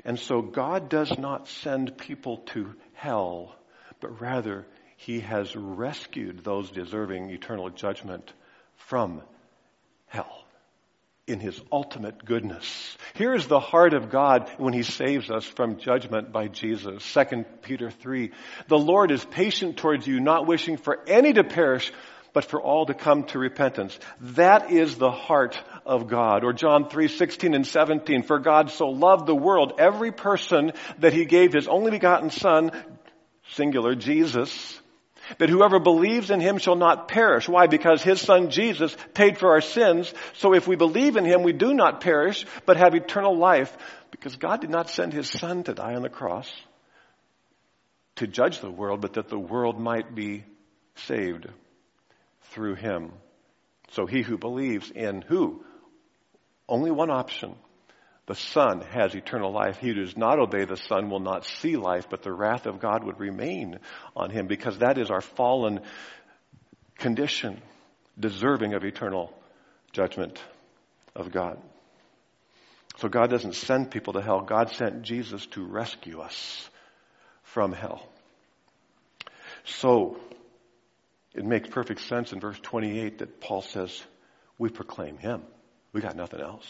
And 0.04 0.18
so 0.18 0.42
God 0.42 0.88
does 0.88 1.16
not 1.16 1.46
send 1.46 1.96
people 1.96 2.38
to 2.46 2.74
hell, 2.94 3.54
but 4.00 4.20
rather 4.20 4.66
he 4.96 5.20
has 5.20 5.54
rescued 5.54 6.42
those 6.42 6.70
deserving 6.70 7.30
eternal 7.30 7.70
judgment 7.70 8.32
from 8.88 9.22
in 11.26 11.40
his 11.40 11.58
ultimate 11.72 12.24
goodness. 12.24 12.96
Here 13.14 13.34
is 13.34 13.46
the 13.46 13.60
heart 13.60 13.94
of 13.94 14.10
God 14.10 14.50
when 14.58 14.74
he 14.74 14.82
saves 14.82 15.30
us 15.30 15.44
from 15.44 15.78
judgment 15.78 16.32
by 16.32 16.48
Jesus. 16.48 17.02
2 17.12 17.44
Peter 17.62 17.90
3. 17.90 18.30
The 18.68 18.78
Lord 18.78 19.10
is 19.10 19.24
patient 19.24 19.78
towards 19.78 20.06
you, 20.06 20.20
not 20.20 20.46
wishing 20.46 20.76
for 20.76 21.02
any 21.06 21.32
to 21.32 21.42
perish, 21.42 21.92
but 22.34 22.44
for 22.44 22.60
all 22.60 22.84
to 22.86 22.94
come 22.94 23.24
to 23.24 23.38
repentance. 23.38 23.98
That 24.20 24.70
is 24.70 24.96
the 24.96 25.10
heart 25.10 25.58
of 25.86 26.08
God. 26.08 26.44
Or 26.44 26.52
John 26.52 26.90
3, 26.90 27.08
16 27.08 27.54
and 27.54 27.66
17. 27.66 28.24
For 28.24 28.38
God 28.38 28.70
so 28.70 28.88
loved 28.88 29.26
the 29.26 29.34
world, 29.34 29.74
every 29.78 30.12
person 30.12 30.72
that 30.98 31.14
he 31.14 31.24
gave 31.24 31.54
his 31.54 31.68
only 31.68 31.92
begotten 31.92 32.28
son, 32.28 32.72
singular, 33.52 33.94
Jesus, 33.94 34.80
that 35.38 35.48
whoever 35.48 35.78
believes 35.78 36.30
in 36.30 36.40
him 36.40 36.58
shall 36.58 36.76
not 36.76 37.08
perish. 37.08 37.48
Why? 37.48 37.66
Because 37.66 38.02
his 38.02 38.20
son 38.20 38.50
Jesus 38.50 38.96
paid 39.14 39.38
for 39.38 39.50
our 39.50 39.60
sins. 39.60 40.12
So 40.34 40.54
if 40.54 40.66
we 40.66 40.76
believe 40.76 41.16
in 41.16 41.24
him, 41.24 41.42
we 41.42 41.52
do 41.52 41.74
not 41.74 42.00
perish, 42.00 42.46
but 42.66 42.76
have 42.76 42.94
eternal 42.94 43.36
life. 43.36 43.76
Because 44.10 44.36
God 44.36 44.60
did 44.60 44.70
not 44.70 44.90
send 44.90 45.12
his 45.12 45.28
son 45.28 45.64
to 45.64 45.74
die 45.74 45.94
on 45.94 46.02
the 46.02 46.08
cross 46.08 46.50
to 48.16 48.26
judge 48.26 48.60
the 48.60 48.70
world, 48.70 49.00
but 49.00 49.14
that 49.14 49.28
the 49.28 49.38
world 49.38 49.80
might 49.80 50.14
be 50.14 50.44
saved 50.94 51.48
through 52.52 52.76
him. 52.76 53.12
So 53.90 54.06
he 54.06 54.22
who 54.22 54.38
believes 54.38 54.90
in 54.90 55.22
who? 55.22 55.64
Only 56.68 56.90
one 56.90 57.10
option 57.10 57.56
the 58.26 58.34
Son 58.34 58.80
has 58.80 59.14
eternal 59.14 59.52
life. 59.52 59.78
He 59.78 59.88
who 59.88 59.94
does 59.94 60.16
not 60.16 60.38
obey 60.38 60.64
the 60.64 60.76
Son 60.76 61.10
will 61.10 61.20
not 61.20 61.44
see 61.44 61.76
life, 61.76 62.08
but 62.08 62.22
the 62.22 62.32
wrath 62.32 62.66
of 62.66 62.80
God 62.80 63.04
would 63.04 63.20
remain 63.20 63.78
on 64.16 64.30
him 64.30 64.46
because 64.46 64.78
that 64.78 64.96
is 64.96 65.10
our 65.10 65.20
fallen 65.20 65.80
condition, 66.96 67.60
deserving 68.18 68.74
of 68.74 68.84
eternal 68.84 69.32
judgment 69.92 70.42
of 71.14 71.32
God. 71.32 71.60
So 72.98 73.08
God 73.08 73.28
doesn't 73.28 73.56
send 73.56 73.90
people 73.90 74.14
to 74.14 74.22
hell. 74.22 74.40
God 74.40 74.70
sent 74.70 75.02
Jesus 75.02 75.44
to 75.48 75.64
rescue 75.64 76.20
us 76.20 76.68
from 77.42 77.72
hell. 77.72 78.08
So, 79.64 80.18
it 81.34 81.44
makes 81.44 81.68
perfect 81.68 82.00
sense 82.02 82.32
in 82.32 82.40
verse 82.40 82.58
28 82.62 83.18
that 83.18 83.40
Paul 83.40 83.62
says, 83.62 84.02
we 84.58 84.68
proclaim 84.68 85.18
him. 85.18 85.42
We 85.92 86.00
got 86.00 86.16
nothing 86.16 86.40
else. 86.40 86.66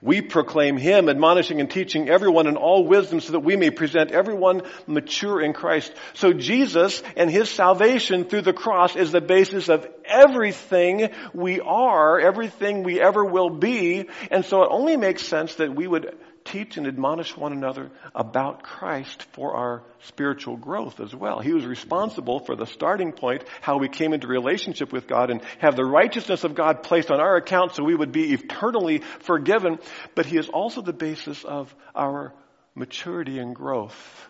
We 0.00 0.22
proclaim 0.22 0.76
Him, 0.76 1.08
admonishing 1.08 1.60
and 1.60 1.70
teaching 1.70 2.08
everyone 2.08 2.46
in 2.46 2.56
all 2.56 2.86
wisdom 2.86 3.20
so 3.20 3.32
that 3.32 3.40
we 3.40 3.56
may 3.56 3.70
present 3.70 4.10
everyone 4.10 4.62
mature 4.86 5.40
in 5.40 5.52
Christ. 5.52 5.92
So 6.14 6.32
Jesus 6.32 7.02
and 7.16 7.30
His 7.30 7.50
salvation 7.50 8.24
through 8.24 8.42
the 8.42 8.52
cross 8.52 8.96
is 8.96 9.12
the 9.12 9.20
basis 9.20 9.68
of 9.68 9.86
everything 10.04 11.10
we 11.34 11.60
are, 11.60 12.20
everything 12.20 12.82
we 12.82 13.00
ever 13.00 13.24
will 13.24 13.50
be. 13.50 14.08
And 14.30 14.44
so 14.44 14.62
it 14.62 14.68
only 14.70 14.96
makes 14.96 15.26
sense 15.26 15.54
that 15.56 15.74
we 15.74 15.86
would 15.86 16.16
teach 16.44 16.76
and 16.76 16.86
admonish 16.86 17.36
one 17.36 17.52
another 17.52 17.90
about 18.14 18.62
Christ 18.62 19.22
for 19.32 19.54
our 19.54 19.82
spiritual 20.04 20.56
growth 20.56 21.00
as 21.00 21.14
well. 21.14 21.40
He 21.40 21.52
was 21.52 21.64
responsible 21.64 22.40
for 22.40 22.56
the 22.56 22.66
starting 22.66 23.12
point, 23.12 23.44
how 23.60 23.78
we 23.78 23.88
came 23.88 24.12
into 24.12 24.26
relationship 24.26 24.92
with 24.92 25.06
God 25.06 25.30
and 25.30 25.42
have 25.58 25.76
the 25.76 25.84
righteousness 25.84 26.44
of 26.44 26.54
God 26.54 26.82
placed 26.82 27.10
on 27.10 27.20
our 27.20 27.36
account 27.36 27.74
so 27.74 27.84
we 27.84 27.94
would 27.94 28.12
be 28.12 28.32
eternally 28.32 29.02
forgiven. 29.20 29.78
But 30.14 30.26
He 30.26 30.38
is 30.38 30.48
also 30.48 30.82
the 30.82 30.92
basis 30.92 31.44
of 31.44 31.74
our 31.94 32.32
maturity 32.74 33.38
and 33.38 33.54
growth. 33.54 34.28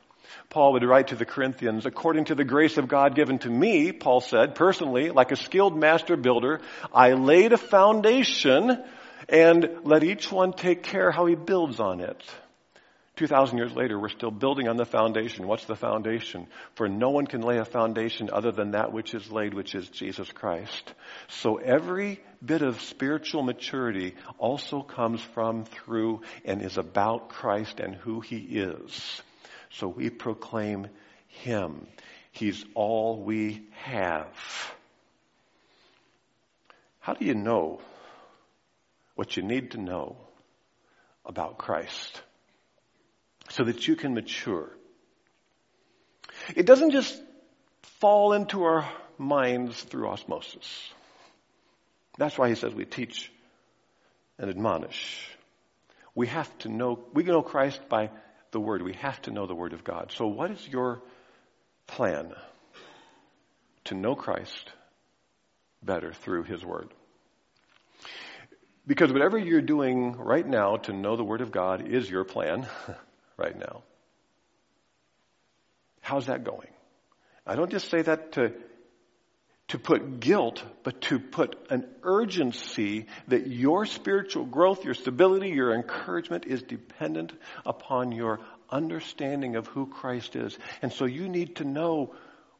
Paul 0.49 0.75
would 0.75 0.85
write 0.85 1.09
to 1.09 1.16
the 1.16 1.25
Corinthians, 1.25 1.87
according 1.87 2.26
to 2.26 2.35
the 2.35 2.45
grace 2.45 2.76
of 2.76 2.88
God 2.88 3.14
given 3.14 3.38
to 3.38 3.49
me, 3.49 3.92
Paul 3.92 4.21
said, 4.21 4.54
personally, 4.54 5.11
like 5.11 5.33
a 5.33 5.37
skilled 5.37 5.76
master 5.76 6.16
builder, 6.16 6.61
I 6.92 7.12
laid 7.12 7.52
a 7.52 7.59
foundation 7.59 8.83
and 9.29 9.69
let 9.85 10.05
each 10.05 10.31
one 10.31 10.52
take 10.52 10.83
care 10.83 11.11
how 11.11 11.26
he 11.26 11.35
builds 11.35 11.81
on 11.81 12.00
it. 12.00 12.23
2,000 13.17 13.59
years 13.59 13.75
later, 13.75 13.99
we're 13.99 14.09
still 14.09 14.31
building 14.31 14.69
on 14.69 14.79
the 14.79 14.87
foundation. 14.87 15.47
What's 15.47 15.67
the 15.67 15.76
foundation? 15.76 16.47
For 16.76 16.88
no 16.88 17.11
one 17.11 17.26
can 17.26 17.43
lay 17.43 17.59
a 17.59 17.64
foundation 17.64 18.31
other 18.33 18.52
than 18.52 18.71
that 18.71 18.93
which 18.93 19.12
is 19.12 19.31
laid, 19.31 19.52
which 19.52 19.75
is 19.75 19.87
Jesus 19.91 20.31
Christ. 20.33 20.95
So 21.29 21.57
every 21.57 22.21
bit 22.45 22.62
of 22.62 22.81
spiritual 22.81 23.43
maturity 23.43 24.14
also 24.38 24.81
comes 24.81 25.21
from, 25.21 25.67
through, 25.67 26.23
and 26.47 26.62
is 26.62 26.79
about 26.79 27.29
Christ 27.29 27.81
and 27.81 27.95
who 27.95 28.21
He 28.21 28.38
is. 28.38 29.23
So 29.71 29.88
we 29.88 30.09
proclaim 30.09 30.88
Him. 31.29 31.87
He's 32.33 32.64
all 32.75 33.23
we 33.23 33.62
have. 33.73 34.35
How 37.00 37.12
do 37.12 37.26
you 37.26 37.35
know 37.35 37.83
what 39.14 39.37
you 39.37 39.42
need 39.42 39.73
to 39.73 39.78
know 39.81 40.16
about 41.25 41.59
Christ 41.59 42.23
so 43.50 43.64
that 43.64 43.87
you 43.87 43.97
can 43.97 44.14
mature. 44.14 44.71
It 46.57 46.66
doesn't 46.66 46.90
just 46.90 47.21
fall 48.00 48.33
into 48.33 48.64
our 48.64 48.88
minds 49.19 49.81
through 49.83 50.09
osmosis. 50.09 50.92
That's 52.19 52.37
why 52.37 52.49
he 52.49 52.54
says 52.54 52.75
we 52.75 52.85
teach 52.85 53.31
and 54.38 54.50
admonish. 54.50 55.28
We 56.14 56.26
have 56.26 56.57
to 56.59 56.69
know, 56.69 56.99
we 57.14 57.23
know 57.23 57.42
Christ 57.42 57.81
by 57.88 58.11
the 58.50 58.61
Word. 58.61 58.83
We 58.83 58.95
have 58.95 59.21
to 59.23 59.31
know 59.31 59.47
the 59.47 59.54
Word 59.54 59.73
of 59.73 59.85
God. 59.85 60.12
So 60.14 60.26
what 60.26 60.50
is 60.50 60.66
your 60.69 61.02
plan 61.87 62.33
to 63.85 63.95
know 63.95 64.14
Christ 64.14 64.73
better 65.83 66.12
through 66.12 66.45
His 66.45 66.64
Word? 66.64 66.92
Because 68.86 69.12
whatever 69.12 69.38
you're 69.38 69.60
doing 69.60 70.12
right 70.16 70.46
now 70.46 70.76
to 70.76 70.92
know 70.92 71.16
the 71.16 71.24
Word 71.24 71.40
of 71.40 71.52
God 71.52 71.86
is 71.86 72.10
your 72.10 72.24
plan 72.24 72.66
right 73.36 73.56
now. 73.56 73.82
How's 76.00 76.26
that 76.26 76.42
going? 76.42 76.68
I 77.46 77.54
don't 77.54 77.70
just 77.70 77.88
say 77.90 78.02
that 78.02 78.32
to, 78.32 78.52
to 79.68 79.78
put 79.78 80.18
guilt, 80.18 80.62
but 80.82 81.00
to 81.02 81.20
put 81.20 81.56
an 81.70 81.86
urgency 82.02 83.06
that 83.28 83.46
your 83.46 83.86
spiritual 83.86 84.44
growth, 84.44 84.84
your 84.84 84.94
stability, 84.94 85.50
your 85.50 85.74
encouragement 85.74 86.46
is 86.46 86.62
dependent 86.62 87.32
upon 87.64 88.10
your 88.10 88.40
understanding 88.68 89.54
of 89.54 89.68
who 89.68 89.86
Christ 89.86 90.34
is. 90.34 90.58
And 90.82 90.92
so 90.92 91.04
you 91.04 91.28
need 91.28 91.56
to 91.56 91.64
know 91.64 92.14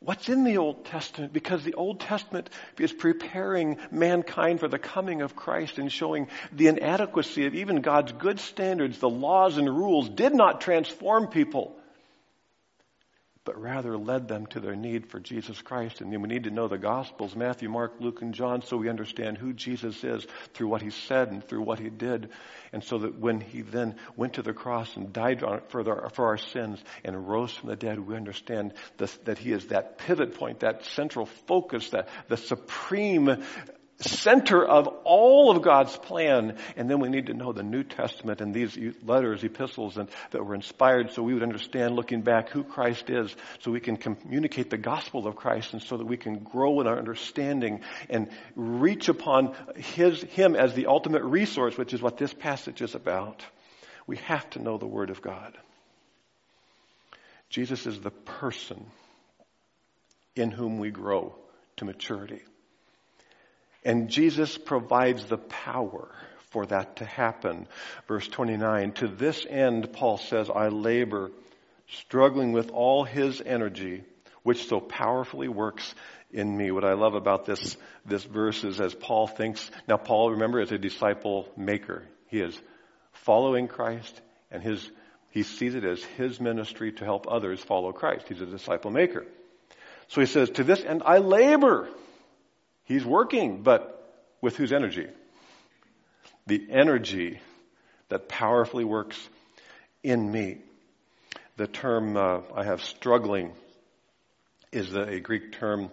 what's 0.05 0.29
in 0.29 0.45
the 0.45 0.59
Old 0.59 0.85
Testament 0.85 1.33
because 1.33 1.65
the 1.65 1.75
Old 1.75 2.01
Testament 2.01 2.51
is 2.79 2.93
preparing 2.93 3.79
mankind 3.91 4.61
for 4.61 4.69
the 4.69 4.79
coming 4.79 5.23
of 5.23 5.37
Christ 5.37 5.79
and 5.79 5.91
showing 5.91 6.29
the 6.53 6.69
inadequacy 6.69 7.47
of 7.47 7.55
even 7.55 7.81
God's 7.81 8.13
good 8.13 8.41
standards. 8.41 8.99
The 8.99 9.09
laws 9.09 9.59
and 9.59 9.69
rules 9.69 10.09
did 10.09 10.35
not 10.35 10.61
transform 10.61 11.29
people. 11.29 11.77
But 13.45 13.61
rather 13.61 13.97
led 13.97 14.29
them 14.29 14.47
to 14.47 14.61
their 14.61 14.77
need 14.77 15.07
for 15.07 15.19
Jesus 15.19 15.61
Christ. 15.61 16.01
And 16.01 16.11
we 16.11 16.29
need 16.29 16.45
to 16.45 16.51
know 16.51 16.69
the 16.69 16.79
Gospels, 16.79 17.35
Matthew, 17.35 17.69
Mark, 17.69 17.95
Luke, 17.99 18.23
and 18.23 18.33
John, 18.33 18.63
so 18.63 18.77
we 18.77 18.89
understand 18.89 19.37
who 19.37 19.53
Jesus 19.53 20.05
is 20.05 20.27
through 20.55 20.69
what 20.69 20.83
he 20.83 20.91
said 20.91 21.31
and 21.31 21.43
through 21.43 21.63
what 21.63 21.81
he 21.81 21.91
did. 21.91 22.31
And 22.73 22.85
so 22.85 22.99
that 22.99 23.19
when 23.19 23.41
he 23.41 23.63
then 23.63 23.97
went 24.17 24.35
to 24.35 24.43
the 24.43 24.53
cross 24.53 24.97
and 24.97 25.13
died 25.13 25.43
for, 25.69 25.83
the, 25.83 26.11
for 26.13 26.27
our 26.27 26.39
sins 26.39 26.83
and 27.05 27.29
rose 27.29 27.53
from 27.53 27.71
the 27.71 27.77
dead, 27.77 27.99
we 27.99 28.15
understand 28.15 28.75
this, 28.97 29.13
that 29.25 29.39
he 29.39 29.53
is 29.53 29.67
that 29.69 29.99
pivot 29.99 30.35
point, 30.37 30.61
that 30.61 30.85
central 30.85 31.27
focus, 31.27 31.91
that 31.91 32.09
the 32.29 32.37
supreme 32.37 33.43
center 34.03 34.65
of 34.65 34.89
all 35.05 35.51
of 35.51 35.63
God's 35.63 35.97
plan. 35.97 36.59
And 36.77 36.89
then 36.89 37.01
we 37.01 37.09
need 37.09 37.27
to 37.27 37.35
know 37.35 37.53
the 37.53 37.63
New 37.63 37.83
Testament 37.83 38.41
and 38.41 38.55
these 38.55 38.79
letters, 39.05 39.45
epistles, 39.45 39.97
and 39.97 40.09
that 40.31 40.45
were 40.45 40.55
inspired 40.55 41.13
so 41.13 41.23
we 41.23 41.35
would 41.35 41.43
understand 41.43 41.97
looking 41.97 42.23
back 42.23 42.51
who 42.51 42.65
Christ 42.65 43.11
is, 43.11 43.35
so 43.61 43.71
we 43.71 43.81
can 43.81 43.97
communicate 43.97 44.71
the 44.71 44.79
gospel 44.79 45.27
of 45.27 45.37
Christ 45.37 45.73
and 45.73 45.83
so 45.83 45.97
that 45.97 46.07
we 46.07 46.17
can 46.17 46.39
grow 46.41 46.81
in 46.81 46.87
our 46.87 46.99
understanding 46.99 47.81
and 48.09 48.29
reach 48.57 49.09
upon 49.09 49.55
his, 49.77 50.23
him 50.23 50.57
as 50.57 50.75
the 50.75 50.87
ultimate 50.87 51.23
resource, 51.23 51.77
which 51.77 51.95
is 51.95 52.03
what 52.03 52.19
this 52.19 52.33
passage 52.33 52.83
is 52.83 52.95
about. 52.95 53.43
We 54.07 54.17
have 54.19 54.49
to 54.51 54.63
know 54.63 54.79
the 54.79 54.87
Word 54.87 55.11
of 55.11 55.23
God. 55.23 55.57
Jesus 57.49 57.87
is 57.87 58.01
the 58.01 58.11
person 58.11 58.87
in 60.35 60.51
whom 60.51 60.79
we 60.79 60.91
grow 60.91 61.35
to 61.77 61.85
maturity. 61.85 62.41
And 63.85 64.09
Jesus 64.09 64.57
provides 64.59 65.25
the 65.25 65.39
power 65.39 66.09
for 66.51 66.67
that 66.67 66.97
to 66.97 67.05
happen. 67.05 67.67
Verse 68.07 68.29
29, 68.29 68.93
to 68.93 69.09
this 69.09 69.45
end, 69.49 69.93
Paul 69.93 70.19
says, 70.19 70.51
I 70.51 70.69
labor, 70.69 71.31
struggling 71.89 72.53
with 72.53 72.71
all 72.71 73.05
his 73.05 73.43
energy, 73.45 74.05
which 74.43 74.69
so 74.69 74.81
powerfully 74.81 75.49
works 75.49 75.95
in 76.31 76.57
me. 76.57 76.71
What 76.71 76.85
I 76.85 76.93
love 76.93 77.15
about 77.15 77.47
this, 77.47 77.77
this 78.05 78.25
verse 78.25 78.65
is 78.65 78.81
as 78.81 78.95
Paul 78.95 79.27
thinks, 79.27 79.71
now 79.89 79.97
Paul, 79.97 80.33
remember, 80.33 80.61
is 80.61 80.73
a 80.73 80.79
disciple 80.79 81.49
maker. 81.57 82.05
He 82.29 82.41
is 82.41 82.59
following 83.13 83.69
Christ 83.69 84.21
and 84.51 84.63
his, 84.63 84.91
he 85.31 85.43
sees 85.43 85.75
it 85.75 85.85
as 85.85 86.03
his 86.17 86.41
ministry 86.41 86.93
to 86.93 87.05
help 87.05 87.27
others 87.29 87.61
follow 87.61 87.93
Christ. 87.93 88.27
He's 88.29 88.41
a 88.41 88.47
disciple 88.47 88.91
maker. 88.91 89.27
So 90.09 90.21
he 90.21 90.27
says, 90.27 90.51
to 90.51 90.65
this 90.65 90.83
end 90.85 91.03
I 91.05 91.19
labor. 91.19 91.89
He's 92.85 93.05
working, 93.05 93.63
but 93.63 93.99
with 94.41 94.57
whose 94.57 94.73
energy? 94.73 95.07
The 96.47 96.67
energy 96.71 97.41
that 98.09 98.29
powerfully 98.29 98.85
works 98.85 99.17
in 100.03 100.31
me. 100.31 100.59
The 101.57 101.67
term 101.67 102.17
uh, 102.17 102.41
I 102.55 102.65
have 102.65 102.83
struggling 102.83 103.53
is 104.73 104.95
a 104.95 105.21
Greek 105.21 105.53
term 105.53 105.91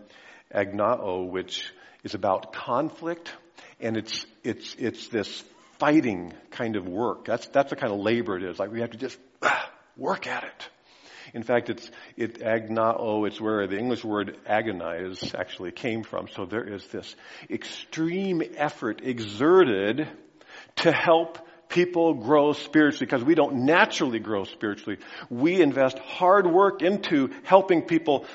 agnao, 0.53 1.29
which 1.29 1.71
is 2.03 2.15
about 2.15 2.53
conflict, 2.53 3.31
and 3.79 3.97
it's 3.97 4.25
it's 4.43 4.75
it's 4.79 5.07
this 5.09 5.43
fighting 5.77 6.33
kind 6.51 6.75
of 6.75 6.87
work. 6.87 7.25
That's 7.25 7.47
that's 7.47 7.69
the 7.69 7.75
kind 7.75 7.93
of 7.93 7.99
labor 7.99 8.37
it 8.37 8.43
is. 8.43 8.57
Like 8.57 8.71
we 8.71 8.81
have 8.81 8.91
to 8.91 8.97
just 8.97 9.17
ah, 9.41 9.71
work 9.97 10.27
at 10.27 10.43
it. 10.43 10.69
In 11.33 11.43
fact, 11.43 11.69
it's 11.69 11.89
it 12.17 12.39
agnao. 12.39 12.95
Oh, 12.97 13.25
it's 13.25 13.39
where 13.39 13.67
the 13.67 13.77
English 13.77 14.03
word 14.03 14.37
agonize 14.45 15.33
actually 15.35 15.71
came 15.71 16.03
from. 16.03 16.27
So 16.27 16.45
there 16.45 16.63
is 16.63 16.85
this 16.87 17.15
extreme 17.49 18.41
effort 18.55 19.01
exerted 19.03 20.07
to 20.77 20.91
help 20.91 21.37
people 21.69 22.15
grow 22.15 22.53
spiritually 22.53 23.05
because 23.05 23.23
we 23.23 23.35
don't 23.35 23.65
naturally 23.65 24.19
grow 24.19 24.43
spiritually. 24.43 24.99
We 25.29 25.61
invest 25.61 25.99
hard 25.99 26.47
work 26.47 26.81
into 26.81 27.29
helping 27.43 27.83
people 27.83 28.25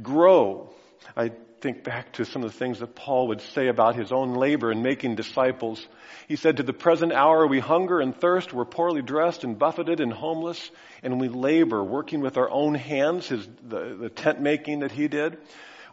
grow. 0.00 0.70
I 1.16 1.32
think 1.62 1.84
back 1.84 2.12
to 2.14 2.24
some 2.24 2.42
of 2.42 2.52
the 2.52 2.58
things 2.58 2.80
that 2.80 2.96
Paul 2.96 3.28
would 3.28 3.40
say 3.40 3.68
about 3.68 3.94
his 3.94 4.10
own 4.10 4.34
labor 4.34 4.72
in 4.72 4.82
making 4.82 5.14
disciples. 5.14 5.86
He 6.26 6.34
said, 6.34 6.56
To 6.56 6.64
the 6.64 6.72
present 6.72 7.12
hour 7.12 7.46
we 7.46 7.60
hunger 7.60 8.00
and 8.00 8.14
thirst, 8.14 8.52
we're 8.52 8.64
poorly 8.64 9.00
dressed 9.00 9.44
and 9.44 9.58
buffeted 9.58 10.00
and 10.00 10.12
homeless, 10.12 10.70
and 11.04 11.20
we 11.20 11.28
labor, 11.28 11.82
working 11.82 12.20
with 12.20 12.36
our 12.36 12.50
own 12.50 12.74
hands, 12.74 13.28
his, 13.28 13.48
the, 13.66 13.96
the 14.00 14.08
tent 14.10 14.40
making 14.40 14.80
that 14.80 14.90
he 14.90 15.06
did 15.06 15.38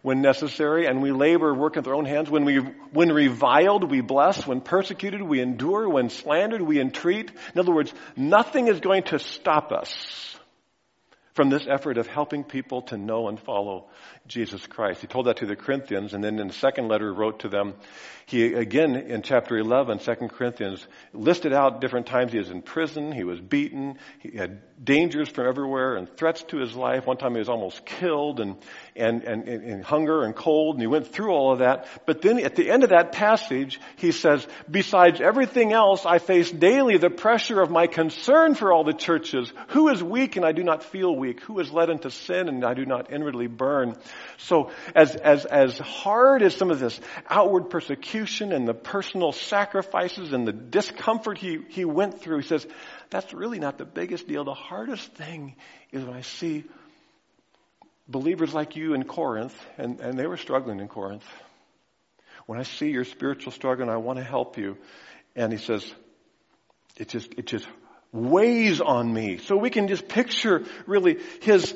when 0.01 0.21
necessary, 0.21 0.85
and 0.85 1.01
we 1.01 1.11
labor, 1.11 1.53
work 1.53 1.75
with 1.75 1.85
our 1.88 1.93
own 1.93 2.05
hands. 2.05 2.29
When 2.29 2.45
we, 2.45 2.57
when 2.57 3.11
reviled, 3.11 3.91
we 3.91 4.01
bless. 4.01 4.47
When 4.47 4.62
persecuted, 4.62 5.21
we 5.21 5.41
endure. 5.41 5.89
When 5.89 6.10
slandered, 6.10 6.62
we 6.62 6.79
entreat. 6.79 7.32
In 7.53 7.60
other 7.60 7.73
words, 7.73 7.93
nothing 8.15 8.69
is 8.69 8.79
going 8.79 9.03
to 9.03 9.19
stop 9.19 9.71
us 9.73 10.38
from 11.39 11.49
this 11.49 11.67
effort 11.69 11.97
of 11.97 12.06
helping 12.06 12.43
people 12.43 12.82
to 12.82 12.97
know 12.97 13.30
and 13.30 13.39
follow 13.39 13.88
Jesus 14.28 14.67
Christ. 14.67 14.99
He 14.99 15.08
told 15.08 15.28
that 15.28 15.38
to 15.38 15.45
the 15.45 15.56
Corinthians, 15.56 16.13
and 16.13 16.21
then 16.21 16.38
in 16.38 16.47
the 16.47 16.54
second 16.54 16.89
letter 16.89 17.13
he 17.13 17.17
wrote 17.17 17.39
to 17.39 17.47
them, 17.47 17.75
he 18.25 18.54
again 18.54 18.97
in 18.97 19.21
chapter 19.21 19.58
11, 19.58 19.99
2 19.99 20.15
Corinthians, 20.28 20.86
listed 21.13 21.54
out 21.54 21.80
different 21.80 22.08
times 22.08 22.34
he 22.34 22.39
was 22.39 22.49
in 22.49 22.62
prison, 22.62 23.13
he 23.13 23.23
was 23.23 23.39
beaten, 23.39 23.99
he 24.19 24.38
had 24.38 24.60
dangers 24.84 25.30
from 25.30 25.47
everywhere 25.47 25.95
and 25.95 26.13
threats 26.17 26.43
to 26.43 26.58
his 26.58 26.75
life. 26.75 27.08
One 27.08 27.15
time 27.15 27.32
he 27.32 27.39
was 27.39 27.47
almost 27.47 27.86
killed 27.86 28.41
and, 28.41 28.58
and, 28.95 29.23
and, 29.23 29.47
and 29.47 29.84
hunger 29.84 30.23
and 30.23 30.36
cold, 30.36 30.75
and 30.75 30.82
he 30.82 30.88
went 30.88 31.08
through 31.08 31.32
all 31.32 31.54
of 31.54 31.60
that. 31.60 31.88
But 32.06 32.21
then 32.21 32.39
at 32.39 32.56
the 32.56 32.69
end 32.69 32.84
of 32.84 32.89
that 32.89 33.12
passage, 33.12 33.80
he 33.97 34.12
says, 34.12 34.45
besides 34.69 35.21
everything 35.21 35.73
else, 35.73 36.06
I 36.06 36.19
face 36.19 36.52
daily 36.52 36.97
the 36.97 37.10
pressure 37.10 37.62
of 37.62 37.69
my 37.69 37.88
concern 37.88 38.56
for 38.56 38.71
all 38.71 38.84
the 38.84 38.93
churches. 38.93 39.52
Who 39.69 39.89
is 39.89 40.04
weak 40.04 40.36
and 40.36 40.45
I 40.45 40.52
do 40.52 40.63
not 40.63 40.84
feel 40.84 41.15
weak? 41.15 41.41
Who 41.41 41.60
is 41.60 41.71
led 41.71 41.89
into 41.89 42.12
sin 42.12 42.47
and 42.47 42.63
I 42.65 42.73
do 42.73 42.86
not 42.86 43.12
inwardly 43.12 43.47
burn? 43.47 43.95
So 44.38 44.71
as, 44.95 45.15
as, 45.15 45.45
as 45.45 45.78
hard 45.78 46.41
as 46.41 46.56
some 46.56 46.71
of 46.71 46.80
this 46.80 46.99
outward 47.30 47.69
persecution 47.69 48.52
and 48.52 48.67
the 48.67 48.73
personal 48.73 49.32
sacrifices 49.32 50.34
and 50.34 50.47
the 50.47 50.54
discomfort 50.54 51.38
he, 51.38 51.60
he 51.69 51.86
went 51.86 52.21
through, 52.21 52.39
he 52.39 52.47
says, 52.47 52.65
that's 53.10 53.34
really 53.34 53.60
not 53.60 53.78
the 53.78 53.86
biggest 53.86 54.28
deal. 54.28 54.43
The 54.43 54.54
hardest 54.54 55.13
thing 55.13 55.56
is 55.91 56.04
when 56.04 56.15
I 56.15 56.21
see 56.21 56.63
believers 58.10 58.54
like 58.54 58.76
you 58.76 58.93
in 58.95 59.04
Corinth, 59.04 59.56
and, 59.78 60.00
and 60.00 60.17
they 60.17 60.28
were 60.28 60.38
struggling 60.38 60.80
in 60.80 60.88
Corinth. 60.88 61.26
When 62.48 62.60
I 62.60 62.63
see 62.63 62.89
your 62.89 63.06
spiritual 63.06 63.52
struggle 63.52 63.84
and 63.84 63.91
I 63.91 63.98
want 63.98 64.17
to 64.17 64.26
help 64.26 64.58
you, 64.58 64.78
and 65.36 65.54
he 65.54 65.60
says, 65.60 65.93
it 66.98 67.10
just, 67.10 67.32
it 67.38 67.45
just 67.45 67.67
weighs 68.12 68.82
on 68.82 69.13
me. 69.13 69.38
So 69.38 69.56
we 69.56 69.69
can 69.69 69.88
just 69.88 70.08
picture 70.08 70.65
really 70.88 71.19
his, 71.41 71.76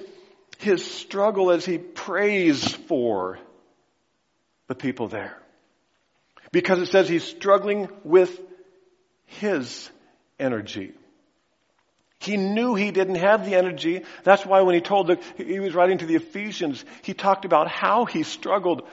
his 0.58 0.84
struggle 0.84 1.52
as 1.52 1.64
he 1.64 1.78
prays 1.78 2.68
for 2.74 3.38
the 4.68 4.76
people 4.76 5.08
there. 5.08 5.38
Because 6.52 6.80
it 6.80 6.88
says 6.88 7.08
he's 7.08 7.24
struggling 7.24 7.90
with 8.04 8.40
his 9.26 9.90
energy. 10.40 10.94
He 12.24 12.38
knew 12.38 12.76
he 12.76 12.92
didn't 12.92 13.16
have 13.16 13.46
the 13.46 13.56
energy. 13.56 14.04
That's 14.24 14.46
why 14.46 14.62
when 14.62 14.76
he 14.76 14.82
told 14.82 15.08
the, 15.08 15.20
he 15.38 15.60
was 15.60 15.74
writing 15.74 15.98
to 16.00 16.06
the 16.06 16.16
Ephesians, 16.16 16.84
he 17.02 17.14
talked 17.14 17.46
about 17.46 17.68
how 17.68 18.06
he 18.06 18.24
struggled. 18.24 18.88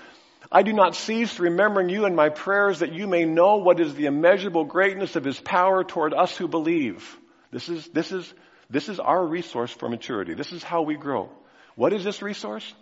I 0.51 0.63
do 0.63 0.73
not 0.73 0.97
cease 0.97 1.39
remembering 1.39 1.89
you 1.89 2.07
in 2.07 2.15
my 2.15 2.29
prayers 2.29 2.81
that 2.81 2.93
you 2.93 3.07
may 3.07 3.25
know 3.25 3.57
what 3.59 3.79
is 3.81 3.95
the 3.95 4.07
immeasurable 4.07 4.65
greatness 4.65 5.15
of 5.15 5.25
his 5.25 5.39
power 5.39 5.85
toward 5.85 6.13
us 6.13 6.37
who 6.37 6.49
believe. 6.49 7.17
This 7.53 7.69
is, 7.69 7.87
this 7.89 8.11
is, 8.11 8.33
this 8.69 8.89
is 8.89 8.99
our 8.99 9.25
resource 9.25 9.71
for 9.71 9.89
maturity. 9.89 10.35
This 10.35 10.53
is 10.53 10.63
how 10.63 10.83
we 10.83 10.97
grow. 10.97 11.31
What 11.77 11.93
is 11.93 12.03
this 12.03 12.23
resource? 12.23 12.75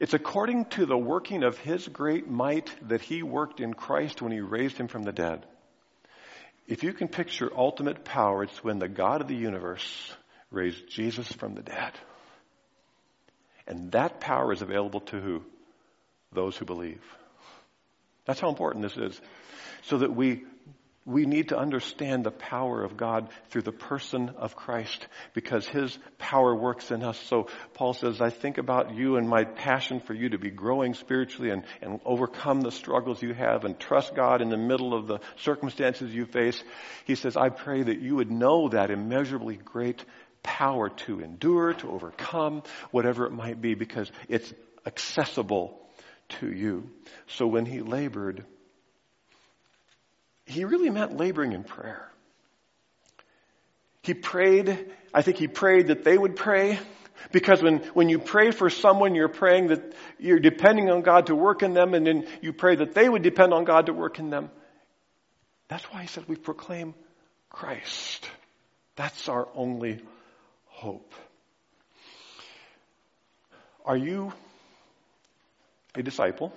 It's 0.00 0.14
according 0.14 0.64
to 0.70 0.86
the 0.86 0.96
working 0.96 1.44
of 1.44 1.58
his 1.58 1.86
great 1.86 2.28
might 2.28 2.70
that 2.88 3.02
he 3.02 3.22
worked 3.22 3.60
in 3.60 3.74
Christ 3.74 4.22
when 4.22 4.32
he 4.32 4.40
raised 4.40 4.78
him 4.78 4.88
from 4.88 5.02
the 5.02 5.12
dead. 5.12 5.46
If 6.70 6.84
you 6.84 6.92
can 6.92 7.08
picture 7.08 7.50
ultimate 7.54 8.04
power, 8.04 8.44
it's 8.44 8.62
when 8.62 8.78
the 8.78 8.88
God 8.88 9.20
of 9.20 9.26
the 9.26 9.34
universe 9.34 10.14
raised 10.52 10.88
Jesus 10.88 11.30
from 11.32 11.56
the 11.56 11.62
dead. 11.62 11.92
And 13.66 13.90
that 13.90 14.20
power 14.20 14.52
is 14.52 14.62
available 14.62 15.00
to 15.00 15.20
who? 15.20 15.42
Those 16.32 16.56
who 16.56 16.64
believe. 16.64 17.02
That's 18.24 18.38
how 18.38 18.50
important 18.50 18.84
this 18.84 18.96
is. 18.96 19.20
So 19.82 19.98
that 19.98 20.14
we 20.14 20.44
we 21.06 21.24
need 21.24 21.48
to 21.48 21.58
understand 21.58 22.24
the 22.24 22.30
power 22.30 22.84
of 22.84 22.96
God 22.96 23.30
through 23.48 23.62
the 23.62 23.72
person 23.72 24.30
of 24.36 24.54
Christ 24.54 25.06
because 25.32 25.66
His 25.66 25.98
power 26.18 26.54
works 26.54 26.90
in 26.90 27.02
us. 27.02 27.18
So 27.18 27.48
Paul 27.72 27.94
says, 27.94 28.20
I 28.20 28.28
think 28.28 28.58
about 28.58 28.94
you 28.94 29.16
and 29.16 29.28
my 29.28 29.44
passion 29.44 30.00
for 30.00 30.12
you 30.12 30.28
to 30.30 30.38
be 30.38 30.50
growing 30.50 30.92
spiritually 30.92 31.50
and, 31.50 31.64
and 31.80 32.00
overcome 32.04 32.60
the 32.60 32.70
struggles 32.70 33.22
you 33.22 33.32
have 33.32 33.64
and 33.64 33.78
trust 33.78 34.14
God 34.14 34.42
in 34.42 34.50
the 34.50 34.58
middle 34.58 34.94
of 34.94 35.06
the 35.06 35.20
circumstances 35.38 36.14
you 36.14 36.26
face. 36.26 36.62
He 37.06 37.14
says, 37.14 37.36
I 37.36 37.48
pray 37.48 37.82
that 37.82 38.00
you 38.00 38.16
would 38.16 38.30
know 38.30 38.68
that 38.68 38.90
immeasurably 38.90 39.56
great 39.56 40.04
power 40.42 40.90
to 40.90 41.20
endure, 41.20 41.72
to 41.74 41.90
overcome, 41.90 42.62
whatever 42.90 43.26
it 43.26 43.32
might 43.32 43.60
be 43.60 43.74
because 43.74 44.10
it's 44.28 44.52
accessible 44.86 45.80
to 46.40 46.52
you. 46.52 46.90
So 47.26 47.46
when 47.46 47.66
he 47.66 47.80
labored, 47.80 48.44
he 50.50 50.64
really 50.64 50.90
meant 50.90 51.16
laboring 51.16 51.52
in 51.52 51.64
prayer. 51.64 52.08
He 54.02 54.14
prayed, 54.14 54.92
I 55.12 55.22
think 55.22 55.36
he 55.36 55.48
prayed 55.48 55.88
that 55.88 56.04
they 56.04 56.16
would 56.16 56.36
pray, 56.36 56.78
Because 57.32 57.62
when, 57.62 57.78
when 57.94 58.08
you 58.08 58.18
pray 58.18 58.50
for 58.50 58.70
someone, 58.70 59.14
you're 59.14 59.28
praying 59.28 59.68
that 59.68 59.94
you're 60.18 60.40
depending 60.40 60.90
on 60.90 61.02
God 61.02 61.26
to 61.26 61.34
work 61.34 61.62
in 61.62 61.74
them, 61.74 61.94
and 61.94 62.06
then 62.06 62.26
you 62.40 62.52
pray 62.52 62.76
that 62.76 62.94
they 62.94 63.08
would 63.08 63.22
depend 63.22 63.52
on 63.52 63.64
God 63.64 63.86
to 63.86 63.92
work 63.92 64.18
in 64.18 64.30
them. 64.30 64.50
That's 65.68 65.84
why 65.84 66.02
he 66.02 66.08
said 66.08 66.24
we 66.26 66.36
proclaim 66.36 66.94
Christ. 67.48 68.28
That's 68.96 69.28
our 69.28 69.48
only 69.54 70.00
hope. 70.66 71.12
Are 73.84 73.96
you 73.96 74.32
a 75.94 76.02
disciple? 76.02 76.52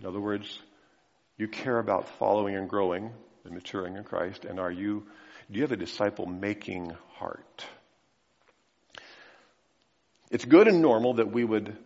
In 0.00 0.06
other 0.06 0.20
words, 0.20 0.58
you 1.38 1.48
care 1.48 1.78
about 1.78 2.08
following 2.18 2.56
and 2.56 2.68
growing 2.68 3.12
and 3.44 3.54
maturing 3.54 3.96
in 3.96 4.04
Christ, 4.04 4.44
and 4.44 4.58
are 4.58 4.70
you, 4.70 5.06
do 5.50 5.56
you 5.56 5.62
have 5.62 5.72
a 5.72 5.76
disciple 5.76 6.26
making 6.26 6.92
heart? 7.14 7.66
It's 10.30 10.44
good 10.44 10.66
and 10.66 10.82
normal 10.82 11.14
that 11.14 11.30
we 11.30 11.44
would 11.44 11.76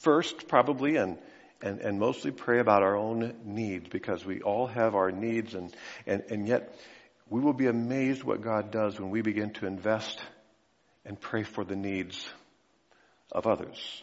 first 0.00 0.48
probably 0.48 0.96
and, 0.96 1.18
and, 1.60 1.80
and 1.80 1.98
mostly 1.98 2.30
pray 2.30 2.60
about 2.60 2.82
our 2.82 2.96
own 2.96 3.34
needs 3.44 3.88
because 3.88 4.24
we 4.24 4.40
all 4.40 4.66
have 4.66 4.94
our 4.94 5.10
needs 5.10 5.54
and, 5.54 5.74
and, 6.06 6.22
and 6.30 6.48
yet 6.48 6.74
we 7.28 7.40
will 7.40 7.52
be 7.52 7.66
amazed 7.66 8.24
what 8.24 8.40
God 8.40 8.70
does 8.70 8.98
when 8.98 9.10
we 9.10 9.22
begin 9.22 9.50
to 9.54 9.66
invest 9.66 10.20
and 11.04 11.20
pray 11.20 11.42
for 11.42 11.64
the 11.64 11.76
needs 11.76 12.26
of 13.30 13.46
others. 13.46 14.02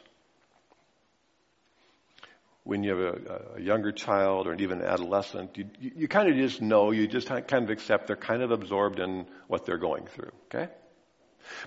When 2.68 2.84
you 2.84 2.90
have 2.92 3.00
a, 3.00 3.42
a 3.56 3.62
younger 3.62 3.94
child 3.94 4.46
or 4.46 4.54
even 4.56 4.82
an 4.82 4.88
adolescent, 4.88 5.58
you, 5.58 5.70
you, 5.80 5.92
you 5.96 6.08
kind 6.08 6.30
of 6.30 6.36
just 6.36 6.62
know, 6.62 6.92
you 6.92 7.08
just 7.08 7.28
kind 7.28 7.64
of 7.64 7.70
accept 7.70 8.08
they're 8.08 8.18
kind 8.18 8.42
of 8.42 8.52
absorbed 8.52 9.00
in 9.00 9.26
what 9.48 9.66
they're 9.66 9.78
going 9.78 10.08
through, 10.08 10.32
okay? 10.46 10.72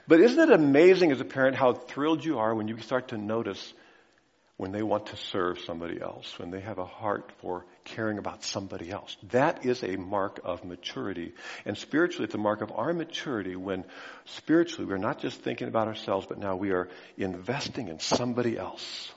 But 0.07 0.21
isn't 0.21 0.39
it 0.39 0.53
amazing 0.53 1.11
as 1.11 1.21
a 1.21 1.25
parent 1.25 1.57
how 1.57 1.73
thrilled 1.73 2.23
you 2.23 2.39
are 2.39 2.55
when 2.55 2.69
you 2.69 2.79
start 2.81 3.09
to 3.09 3.17
notice 3.17 3.73
when 4.61 4.73
they 4.73 4.83
want 4.83 5.07
to 5.07 5.17
serve 5.17 5.59
somebody 5.61 5.99
else, 6.03 6.39
when 6.39 6.51
they 6.51 6.61
have 6.61 6.77
a 6.77 6.85
heart 6.85 7.33
for 7.41 7.65
caring 7.85 8.19
about 8.19 8.45
somebody 8.45 8.91
else. 8.91 9.17
That 9.31 9.65
is 9.65 9.83
a 9.83 9.97
mark 9.97 10.39
of 10.45 10.67
maturity. 10.67 11.33
And 11.65 11.79
spiritually, 11.79 12.27
it's 12.27 12.35
a 12.35 12.39
mark 12.39 12.61
of 12.61 12.71
our 12.71 12.93
maturity 12.93 13.57
when 13.57 13.87
spiritually 14.27 14.85
we're 14.85 14.99
not 14.99 15.19
just 15.19 15.41
thinking 15.41 15.67
about 15.67 15.89
ourselves, 15.89 16.27
but 16.29 16.37
now 16.37 16.57
we 16.57 16.73
are 16.73 16.91
investing 17.17 17.89
in 17.89 18.01
somebody 18.01 18.59
else. 18.59 19.11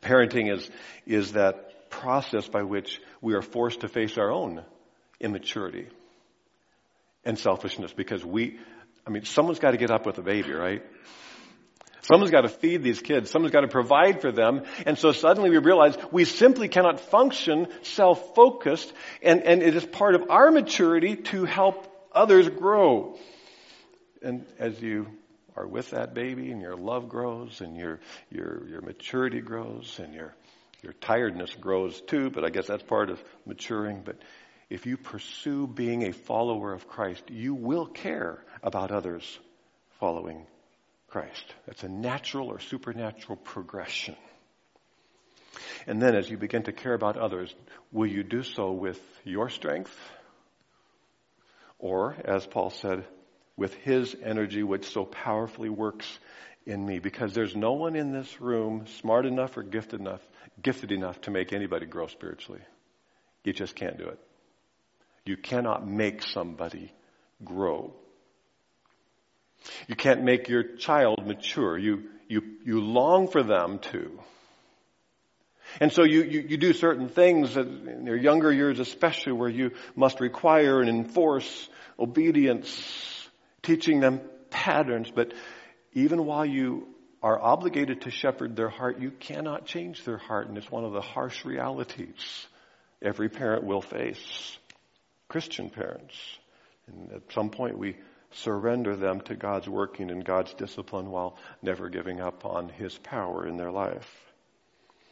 Parenting 0.00 0.52
is, 0.52 0.70
is 1.06 1.32
that 1.32 1.90
process 1.90 2.46
by 2.48 2.62
which 2.62 3.00
we 3.20 3.34
are 3.34 3.42
forced 3.42 3.80
to 3.80 3.88
face 3.88 4.18
our 4.18 4.30
own 4.30 4.64
immaturity 5.20 5.88
and 7.24 7.38
selfishness 7.38 7.92
because 7.92 8.24
we, 8.24 8.58
I 9.06 9.10
mean, 9.10 9.24
someone's 9.24 9.58
got 9.58 9.72
to 9.72 9.76
get 9.76 9.90
up 9.90 10.06
with 10.06 10.18
a 10.18 10.22
baby, 10.22 10.52
right? 10.52 10.82
Someone's 12.02 12.30
got 12.30 12.42
to 12.42 12.48
feed 12.48 12.82
these 12.82 13.00
kids. 13.00 13.30
Someone's 13.30 13.52
got 13.52 13.62
to 13.62 13.68
provide 13.68 14.22
for 14.22 14.32
them. 14.32 14.62
And 14.86 14.96
so 14.96 15.12
suddenly 15.12 15.50
we 15.50 15.58
realize 15.58 15.96
we 16.10 16.24
simply 16.24 16.68
cannot 16.68 17.00
function 17.00 17.66
self-focused 17.82 18.92
and, 19.20 19.42
and 19.42 19.62
it 19.62 19.76
is 19.76 19.84
part 19.84 20.14
of 20.14 20.30
our 20.30 20.50
maturity 20.50 21.16
to 21.16 21.44
help 21.44 21.86
others 22.12 22.48
grow. 22.48 23.18
And 24.22 24.46
as 24.58 24.80
you 24.80 25.08
are 25.58 25.66
with 25.66 25.90
that 25.90 26.14
baby 26.14 26.52
and 26.52 26.60
your 26.60 26.76
love 26.76 27.08
grows 27.08 27.60
and 27.60 27.76
your, 27.76 27.98
your, 28.30 28.66
your 28.68 28.80
maturity 28.80 29.40
grows 29.40 29.98
and 30.02 30.14
your, 30.14 30.34
your 30.82 30.92
tiredness 30.92 31.52
grows 31.54 32.00
too, 32.02 32.30
but 32.30 32.44
I 32.44 32.50
guess 32.50 32.68
that's 32.68 32.82
part 32.82 33.10
of 33.10 33.22
maturing. 33.44 34.02
But 34.04 34.16
if 34.70 34.86
you 34.86 34.96
pursue 34.96 35.66
being 35.66 36.04
a 36.04 36.12
follower 36.12 36.72
of 36.72 36.86
Christ, 36.86 37.24
you 37.28 37.54
will 37.54 37.86
care 37.86 38.38
about 38.62 38.92
others 38.92 39.38
following 39.98 40.46
Christ. 41.08 41.54
That's 41.66 41.82
a 41.82 41.88
natural 41.88 42.48
or 42.48 42.60
supernatural 42.60 43.36
progression. 43.36 44.16
And 45.86 46.00
then 46.00 46.14
as 46.14 46.30
you 46.30 46.36
begin 46.36 46.64
to 46.64 46.72
care 46.72 46.94
about 46.94 47.16
others, 47.16 47.52
will 47.90 48.06
you 48.06 48.22
do 48.22 48.42
so 48.42 48.70
with 48.72 49.00
your 49.24 49.48
strength? 49.48 49.94
Or, 51.78 52.16
as 52.24 52.46
Paul 52.46 52.70
said, 52.70 53.04
with 53.58 53.74
his 53.74 54.16
energy 54.22 54.62
which 54.62 54.86
so 54.86 55.04
powerfully 55.04 55.68
works 55.68 56.06
in 56.64 56.86
me? 56.86 57.00
Because 57.00 57.34
there's 57.34 57.54
no 57.54 57.72
one 57.72 57.96
in 57.96 58.12
this 58.12 58.40
room 58.40 58.86
smart 59.00 59.26
enough 59.26 59.54
or 59.58 59.62
gifted 59.62 60.00
enough, 60.00 60.22
gifted 60.62 60.92
enough 60.92 61.20
to 61.22 61.30
make 61.30 61.52
anybody 61.52 61.84
grow 61.84 62.06
spiritually. 62.06 62.62
You 63.44 63.52
just 63.52 63.74
can't 63.74 63.98
do 63.98 64.06
it. 64.08 64.18
You 65.26 65.36
cannot 65.36 65.86
make 65.86 66.22
somebody 66.22 66.92
grow. 67.44 67.92
You 69.88 69.96
can't 69.96 70.22
make 70.22 70.48
your 70.48 70.76
child 70.76 71.26
mature. 71.26 71.76
You, 71.76 72.04
you, 72.28 72.42
you 72.64 72.80
long 72.80 73.28
for 73.28 73.42
them 73.42 73.80
to. 73.90 74.18
And 75.80 75.92
so 75.92 76.02
you, 76.04 76.22
you, 76.22 76.40
you 76.40 76.56
do 76.56 76.72
certain 76.72 77.08
things 77.08 77.56
in 77.56 78.04
their 78.04 78.16
younger 78.16 78.52
years 78.52 78.78
especially 78.78 79.32
where 79.32 79.50
you 79.50 79.72
must 79.94 80.20
require 80.20 80.80
and 80.80 80.88
enforce 80.88 81.68
obedience, 81.98 83.17
teaching 83.62 84.00
them 84.00 84.20
patterns. 84.50 85.10
But 85.14 85.32
even 85.92 86.24
while 86.24 86.46
you 86.46 86.88
are 87.22 87.40
obligated 87.40 88.02
to 88.02 88.10
shepherd 88.10 88.56
their 88.56 88.68
heart, 88.68 89.00
you 89.00 89.10
cannot 89.10 89.66
change 89.66 90.04
their 90.04 90.18
heart. 90.18 90.48
And 90.48 90.56
it's 90.56 90.70
one 90.70 90.84
of 90.84 90.92
the 90.92 91.00
harsh 91.00 91.44
realities 91.44 92.46
every 93.00 93.28
parent 93.28 93.64
will 93.64 93.82
face. 93.82 94.58
Christian 95.28 95.70
parents. 95.70 96.14
And 96.86 97.12
at 97.12 97.32
some 97.32 97.50
point 97.50 97.78
we 97.78 97.96
surrender 98.32 98.96
them 98.96 99.20
to 99.22 99.34
God's 99.34 99.68
working 99.68 100.10
and 100.10 100.24
God's 100.24 100.52
discipline 100.54 101.10
while 101.10 101.36
never 101.62 101.88
giving 101.88 102.20
up 102.20 102.44
on 102.44 102.68
His 102.68 102.96
power 102.98 103.46
in 103.46 103.56
their 103.56 103.70
life. 103.70 104.08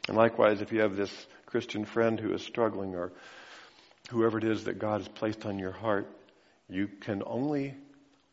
And 0.09 0.17
likewise, 0.17 0.61
if 0.61 0.73
you 0.73 0.81
have 0.81 0.97
this 0.97 1.13
Christian 1.47 1.85
friend 1.85 2.19
who 2.19 2.33
is 2.33 2.43
struggling 2.43 2.95
or 2.95 3.13
whoever 4.11 4.39
it 4.39 4.45
is 4.45 4.65
that 4.65 4.79
God 4.79 5.01
has 5.01 5.09
placed 5.09 5.45
on 5.47 5.59
your 5.59 5.73
heart, 5.73 6.09
you 6.69 6.89
can 7.01 7.23
only 7.27 7.75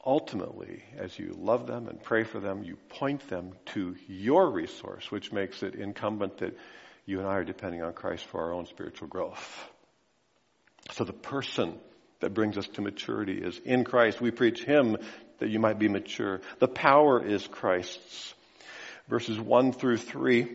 ultimately, 0.06 0.84
as 0.98 1.18
you 1.18 1.36
love 1.38 1.68
them 1.68 1.88
and 1.88 2.02
pray 2.02 2.24
for 2.24 2.40
them, 2.40 2.64
you 2.64 2.78
point 2.90 3.28
them 3.30 3.54
to 3.68 3.96
your 4.08 4.50
resource, 4.52 5.10
which 5.12 5.32
makes 5.32 5.64
it 5.64 5.76
incumbent 5.76 6.38
that 6.40 6.58
you 7.06 7.20
and 7.20 7.28
I 7.28 7.36
are 7.36 7.44
depending 7.44 7.82
on 7.82 7.94
Christ 7.94 8.26
for 8.26 8.42
our 8.42 8.54
own 8.54 8.66
spiritual 8.66 9.08
growth. 9.08 9.70
So 10.92 11.04
the 11.04 11.14
person 11.14 11.78
that 12.20 12.34
brings 12.34 12.58
us 12.58 12.68
to 12.70 12.82
maturity 12.82 13.38
is 13.38 13.60
in 13.60 13.84
Christ. 13.84 14.22
We 14.22 14.32
preach 14.32 14.64
Him 14.64 14.98
that 15.40 15.50
you 15.50 15.60
might 15.60 15.80
be 15.80 15.90
mature. 15.90 16.42
The 16.60 16.68
power 16.68 17.26
is 17.26 17.46
Christ's. 17.48 18.34
Verses 19.10 19.38
1 19.38 19.74
through 19.74 19.98
3 19.98 20.48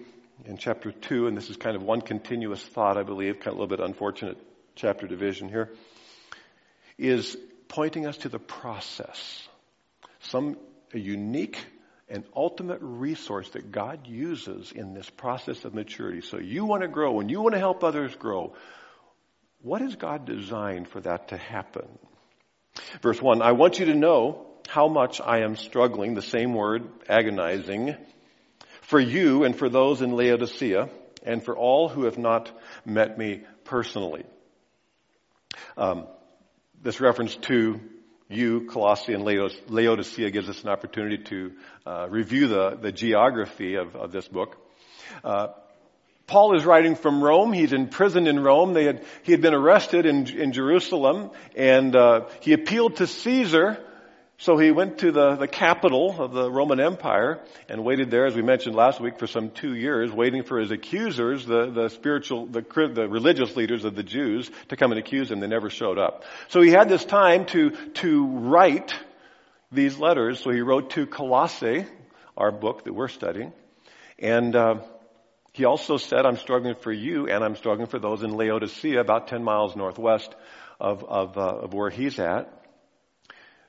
in 0.46 0.56
chapter 0.56 0.92
2, 0.92 1.26
and 1.26 1.36
this 1.36 1.50
is 1.50 1.56
kind 1.56 1.76
of 1.76 1.82
one 1.82 2.00
continuous 2.00 2.62
thought, 2.62 2.96
I 2.96 3.02
believe, 3.02 3.40
kind 3.40 3.48
of 3.48 3.58
a 3.58 3.60
little 3.60 3.76
bit 3.76 3.80
unfortunate 3.80 4.38
chapter 4.74 5.06
division 5.06 5.48
here, 5.48 5.70
is 6.96 7.36
pointing 7.68 8.06
us 8.06 8.16
to 8.18 8.28
the 8.28 8.38
process. 8.38 9.48
Some 10.20 10.56
a 10.94 10.98
unique 10.98 11.58
and 12.08 12.24
ultimate 12.34 12.78
resource 12.80 13.50
that 13.50 13.70
God 13.70 14.06
uses 14.06 14.72
in 14.72 14.94
this 14.94 15.08
process 15.10 15.64
of 15.64 15.74
maturity. 15.74 16.22
So 16.22 16.38
you 16.38 16.64
want 16.64 16.82
to 16.82 16.88
grow 16.88 17.20
and 17.20 17.30
you 17.30 17.42
want 17.42 17.54
to 17.54 17.58
help 17.58 17.84
others 17.84 18.14
grow. 18.16 18.54
What 19.60 19.82
has 19.82 19.96
God 19.96 20.24
designed 20.24 20.88
for 20.88 21.00
that 21.00 21.28
to 21.28 21.36
happen? 21.36 21.86
Verse 23.02 23.20
1 23.20 23.42
I 23.42 23.52
want 23.52 23.78
you 23.78 23.86
to 23.86 23.94
know 23.94 24.46
how 24.68 24.88
much 24.88 25.20
I 25.20 25.40
am 25.40 25.56
struggling, 25.56 26.14
the 26.14 26.22
same 26.22 26.54
word, 26.54 26.88
agonizing, 27.08 27.96
for 28.82 29.00
you 29.00 29.44
and 29.44 29.56
for 29.56 29.68
those 29.68 30.02
in 30.02 30.12
Laodicea, 30.12 30.88
and 31.22 31.42
for 31.42 31.56
all 31.56 31.88
who 31.88 32.04
have 32.04 32.18
not 32.18 32.50
met 32.84 33.18
me 33.18 33.42
personally. 33.64 34.24
Um, 35.76 36.06
this 36.82 37.00
reference 37.00 37.34
to 37.36 37.80
you, 38.28 38.66
Colossae, 38.66 39.14
and 39.14 39.24
Laodicea 39.24 40.30
gives 40.30 40.48
us 40.48 40.62
an 40.62 40.68
opportunity 40.68 41.18
to 41.24 41.52
uh, 41.86 42.06
review 42.08 42.46
the, 42.46 42.78
the 42.80 42.92
geography 42.92 43.76
of, 43.76 43.96
of 43.96 44.12
this 44.12 44.28
book. 44.28 44.56
Uh, 45.24 45.48
Paul 46.26 46.56
is 46.56 46.66
writing 46.66 46.94
from 46.94 47.24
Rome. 47.24 47.54
He's 47.54 47.72
imprisoned 47.72 48.28
in 48.28 48.40
Rome. 48.40 48.74
They 48.74 48.84
had, 48.84 49.02
he 49.22 49.32
had 49.32 49.40
been 49.40 49.54
arrested 49.54 50.04
in, 50.04 50.26
in 50.28 50.52
Jerusalem, 50.52 51.30
and 51.56 51.96
uh, 51.96 52.26
he 52.40 52.52
appealed 52.52 52.96
to 52.96 53.06
Caesar. 53.06 53.82
So 54.40 54.56
he 54.56 54.70
went 54.70 54.98
to 54.98 55.10
the, 55.10 55.34
the 55.34 55.48
capital 55.48 56.22
of 56.22 56.32
the 56.32 56.48
Roman 56.48 56.78
Empire 56.78 57.40
and 57.68 57.84
waited 57.84 58.08
there, 58.08 58.24
as 58.24 58.36
we 58.36 58.42
mentioned 58.42 58.76
last 58.76 59.00
week, 59.00 59.18
for 59.18 59.26
some 59.26 59.50
two 59.50 59.74
years, 59.74 60.12
waiting 60.12 60.44
for 60.44 60.60
his 60.60 60.70
accusers, 60.70 61.44
the, 61.44 61.68
the 61.72 61.88
spiritual, 61.88 62.46
the, 62.46 62.62
the 62.62 63.08
religious 63.08 63.56
leaders 63.56 63.84
of 63.84 63.96
the 63.96 64.04
Jews, 64.04 64.48
to 64.68 64.76
come 64.76 64.92
and 64.92 64.98
accuse 65.00 65.28
him. 65.28 65.40
They 65.40 65.48
never 65.48 65.70
showed 65.70 65.98
up. 65.98 66.22
So 66.46 66.62
he 66.62 66.70
had 66.70 66.88
this 66.88 67.04
time 67.04 67.46
to, 67.46 67.70
to 67.94 68.26
write 68.26 68.94
these 69.72 69.98
letters. 69.98 70.38
So 70.38 70.50
he 70.50 70.60
wrote 70.60 70.90
to 70.90 71.04
Colossae, 71.04 71.86
our 72.36 72.52
book 72.52 72.84
that 72.84 72.92
we're 72.92 73.08
studying, 73.08 73.52
and 74.20 74.54
uh, 74.54 74.76
he 75.52 75.64
also 75.64 75.96
said, 75.96 76.24
I'm 76.24 76.36
struggling 76.36 76.76
for 76.76 76.92
you 76.92 77.28
and 77.28 77.42
I'm 77.42 77.56
struggling 77.56 77.88
for 77.88 77.98
those 77.98 78.22
in 78.22 78.30
Laodicea, 78.30 79.00
about 79.00 79.26
10 79.26 79.42
miles 79.42 79.74
northwest 79.74 80.32
of, 80.78 81.02
of, 81.02 81.36
uh, 81.36 81.40
of 81.40 81.74
where 81.74 81.90
he's 81.90 82.20
at. 82.20 82.54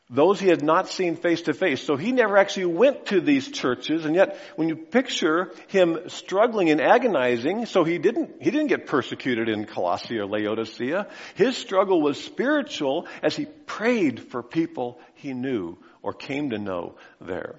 Those 0.09 0.39
he 0.39 0.47
had 0.47 0.63
not 0.63 0.89
seen 0.89 1.15
face 1.15 1.43
to 1.43 1.53
face. 1.53 1.83
So 1.83 1.95
he 1.95 2.11
never 2.11 2.35
actually 2.35 2.65
went 2.65 3.07
to 3.07 3.21
these 3.21 3.49
churches, 3.49 4.05
and 4.05 4.15
yet 4.15 4.37
when 4.55 4.67
you 4.67 4.75
picture 4.75 5.51
him 5.67 6.09
struggling 6.09 6.71
and 6.71 6.81
agonizing, 6.81 7.67
so 7.67 7.83
he 7.83 7.99
didn't, 7.99 8.41
he 8.41 8.49
didn't 8.49 8.67
get 8.67 8.87
persecuted 8.87 9.49
in 9.49 9.65
Colossae 9.65 10.17
or 10.17 10.25
Laodicea. 10.25 11.07
His 11.35 11.57
struggle 11.57 12.01
was 12.01 12.23
spiritual 12.23 13.07
as 13.21 13.35
he 13.35 13.45
prayed 13.45 14.31
for 14.31 14.41
people 14.41 14.99
he 15.13 15.33
knew 15.33 15.77
or 16.01 16.13
came 16.13 16.49
to 16.49 16.57
know 16.57 16.95
there. 17.21 17.55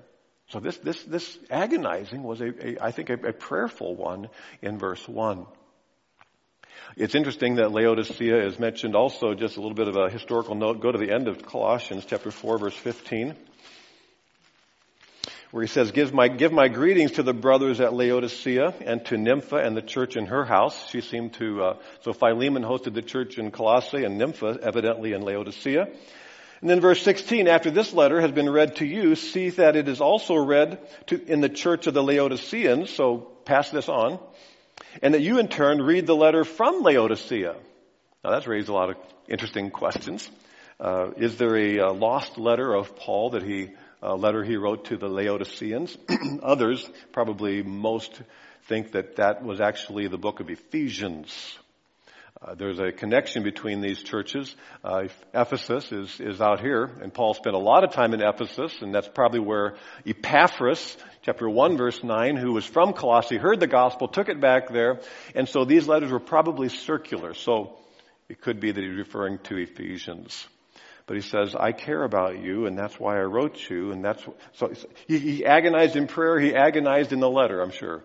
So 0.48 0.58
this, 0.58 0.76
this, 0.78 1.00
this 1.04 1.38
agonizing 1.50 2.24
was 2.24 2.40
a, 2.40 2.48
a 2.48 2.84
I 2.84 2.90
think 2.90 3.10
a, 3.10 3.14
a 3.14 3.32
prayerful 3.32 3.94
one 3.94 4.28
in 4.60 4.78
verse 4.78 5.06
one. 5.06 5.46
It's 6.96 7.14
interesting 7.14 7.56
that 7.56 7.72
Laodicea 7.72 8.46
is 8.46 8.58
mentioned 8.58 8.94
also, 8.94 9.34
just 9.34 9.56
a 9.56 9.60
little 9.60 9.74
bit 9.74 9.88
of 9.88 9.96
a 9.96 10.10
historical 10.10 10.54
note. 10.54 10.80
Go 10.80 10.92
to 10.92 10.98
the 10.98 11.12
end 11.12 11.28
of 11.28 11.44
Colossians 11.44 12.04
chapter 12.06 12.30
4 12.30 12.58
verse 12.58 12.76
15 12.76 13.36
where 15.50 15.62
he 15.62 15.68
says, 15.68 15.90
give 15.90 16.14
my, 16.14 16.28
give 16.28 16.52
my 16.52 16.68
greetings 16.68 17.12
to 17.12 17.22
the 17.22 17.34
brothers 17.34 17.80
at 17.80 17.92
Laodicea 17.92 18.72
and 18.86 19.04
to 19.06 19.18
Nympha 19.18 19.56
and 19.56 19.76
the 19.76 19.82
church 19.82 20.16
in 20.16 20.26
her 20.26 20.44
house. 20.44 20.88
She 20.90 21.00
seemed 21.00 21.34
to, 21.34 21.62
uh, 21.62 21.76
so 22.02 22.12
Philemon 22.12 22.62
hosted 22.62 22.94
the 22.94 23.02
church 23.02 23.36
in 23.36 23.50
Colossae 23.50 24.04
and 24.04 24.16
Nympha 24.16 24.58
evidently 24.62 25.12
in 25.12 25.22
Laodicea. 25.22 25.88
And 26.60 26.70
then 26.70 26.80
verse 26.80 27.02
16, 27.02 27.48
after 27.48 27.70
this 27.70 27.92
letter 27.92 28.20
has 28.20 28.30
been 28.30 28.48
read 28.48 28.76
to 28.76 28.86
you, 28.86 29.16
see 29.16 29.50
that 29.50 29.76
it 29.76 29.88
is 29.88 30.00
also 30.00 30.36
read 30.36 30.78
to, 31.06 31.20
in 31.26 31.40
the 31.40 31.48
church 31.48 31.86
of 31.86 31.94
the 31.94 32.02
Laodiceans, 32.02 32.90
so 32.90 33.16
pass 33.44 33.70
this 33.70 33.88
on 33.88 34.20
and 35.02 35.14
that 35.14 35.20
you 35.20 35.38
in 35.38 35.48
turn 35.48 35.82
read 35.82 36.06
the 36.06 36.16
letter 36.16 36.44
from 36.44 36.82
Laodicea. 36.82 37.54
Now 38.24 38.30
that's 38.30 38.46
raised 38.46 38.68
a 38.68 38.72
lot 38.72 38.90
of 38.90 38.96
interesting 39.28 39.70
questions. 39.70 40.28
Uh, 40.78 41.10
is 41.16 41.36
there 41.36 41.56
a, 41.56 41.76
a, 41.78 41.92
lost 41.92 42.38
letter 42.38 42.74
of 42.74 42.96
Paul 42.96 43.30
that 43.30 43.42
he, 43.42 43.70
a 44.00 44.14
letter 44.14 44.42
he 44.42 44.56
wrote 44.56 44.86
to 44.86 44.96
the 44.96 45.08
Laodiceans? 45.08 45.96
Others, 46.42 46.88
probably 47.12 47.62
most, 47.62 48.20
think 48.64 48.92
that 48.92 49.16
that 49.16 49.44
was 49.44 49.60
actually 49.60 50.08
the 50.08 50.16
book 50.16 50.40
of 50.40 50.48
Ephesians. 50.48 51.58
Uh, 52.42 52.54
there's 52.54 52.78
a 52.78 52.90
connection 52.90 53.42
between 53.42 53.82
these 53.82 54.02
churches. 54.02 54.56
Uh, 54.82 55.08
Ephesus 55.34 55.92
is, 55.92 56.20
is 56.20 56.40
out 56.40 56.60
here, 56.60 56.90
and 57.02 57.12
Paul 57.12 57.34
spent 57.34 57.54
a 57.54 57.58
lot 57.58 57.84
of 57.84 57.92
time 57.92 58.14
in 58.14 58.22
Ephesus, 58.22 58.80
and 58.80 58.94
that's 58.94 59.08
probably 59.08 59.40
where 59.40 59.76
Epaphras, 60.06 60.96
chapter 61.20 61.50
1, 61.50 61.76
verse 61.76 62.02
9, 62.02 62.36
who 62.36 62.52
was 62.52 62.64
from 62.64 62.94
Colossae, 62.94 63.36
heard 63.36 63.60
the 63.60 63.66
gospel, 63.66 64.08
took 64.08 64.30
it 64.30 64.40
back 64.40 64.70
there, 64.70 65.00
and 65.34 65.46
so 65.50 65.66
these 65.66 65.86
letters 65.86 66.10
were 66.10 66.18
probably 66.18 66.70
circular. 66.70 67.34
So 67.34 67.76
it 68.30 68.40
could 68.40 68.58
be 68.58 68.72
that 68.72 68.82
he's 68.82 68.96
referring 68.96 69.38
to 69.40 69.58
Ephesians. 69.58 70.46
But 71.04 71.16
he 71.16 71.22
says, 71.22 71.54
I 71.54 71.72
care 71.72 72.02
about 72.04 72.40
you, 72.40 72.64
and 72.64 72.78
that's 72.78 72.98
why 72.98 73.18
I 73.18 73.24
wrote 73.24 73.68
you, 73.68 73.92
and 73.92 74.02
that's, 74.02 74.24
so 74.54 74.72
he, 75.06 75.18
he 75.18 75.44
agonized 75.44 75.94
in 75.94 76.06
prayer, 76.06 76.40
he 76.40 76.54
agonized 76.54 77.12
in 77.12 77.20
the 77.20 77.28
letter, 77.28 77.60
I'm 77.60 77.72
sure. 77.72 78.02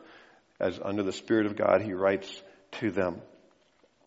As 0.60 0.78
under 0.84 1.04
the 1.04 1.14
Spirit 1.14 1.46
of 1.46 1.56
God, 1.56 1.82
he 1.82 1.94
writes 1.94 2.30
to 2.80 2.92
them. 2.92 3.22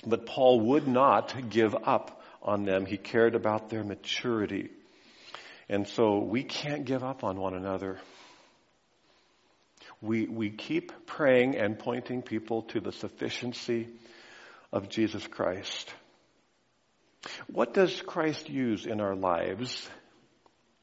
But 0.07 0.27
Paul 0.27 0.61
would 0.61 0.87
not 0.87 1.51
give 1.51 1.75
up 1.75 2.23
on 2.43 2.65
them. 2.65 2.87
He 2.87 2.97
cared 2.97 3.35
about 3.35 3.69
their 3.69 3.85
maturity. 3.85 4.71
And 5.69 5.87
so 5.87 6.19
we 6.19 6.45
can't 6.45 6.85
give 6.85 7.05
up 7.05 7.25
on 7.25 7.39
one 7.39 7.55
another. 7.55 7.99
We, 10.01 10.27
we 10.27 10.51
keep 10.51 11.07
praying 11.07 11.57
and 11.57 11.79
pointing 11.79 12.23
people 12.23 12.63
to 12.63 12.81
the 12.81 12.93
sufficiency 12.93 13.89
of 14.73 14.89
Jesus 14.89 15.27
Christ. 15.27 15.93
What 17.49 17.75
does 17.75 18.01
Christ 18.03 18.49
use 18.49 18.87
in 18.87 19.01
our 19.01 19.17
lives 19.17 19.89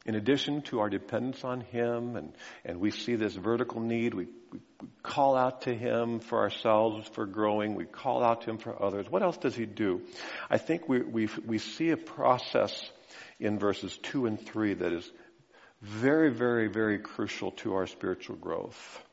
in 0.06 0.14
addition 0.14 0.62
to 0.64 0.80
our 0.80 0.90
dependence 0.90 1.44
on 1.44 1.62
Him, 1.62 2.16
and, 2.16 2.34
and 2.64 2.80
we 2.80 2.92
see 2.92 3.16
this 3.16 3.34
vertical 3.34 3.82
need, 3.82 4.14
we, 4.14 4.28
we, 4.52 4.60
we, 4.82 4.88
call 5.02 5.36
out 5.36 5.64
to 5.64 5.74
Him 5.74 6.20
for 6.20 6.40
ourselves 6.40 7.08
for 7.14 7.26
growing, 7.26 7.74
we 7.74 7.86
call 7.86 8.24
out 8.24 8.42
to 8.42 8.52
Him 8.52 8.58
for 8.60 8.82
others. 8.82 9.10
What 9.10 9.24
else 9.24 9.38
does 9.38 9.56
He 9.56 9.66
do? 9.66 10.02
I 10.50 10.60
think 10.60 10.88
we, 10.88 11.02
we, 11.02 11.30
we 11.46 11.58
see 11.58 11.90
a 11.90 11.98
process 11.98 12.92
in 13.40 13.58
verses 13.58 13.98
2 14.04 14.28
and 14.28 14.40
3 14.40 14.76
that 14.76 14.94
is 14.94 15.12
very, 15.82 16.32
very, 16.32 16.68
very 16.68 17.00
crucial 17.00 17.52
to 17.52 17.74
our 17.74 17.88
spiritual 17.88 18.36
growth. 18.36 19.04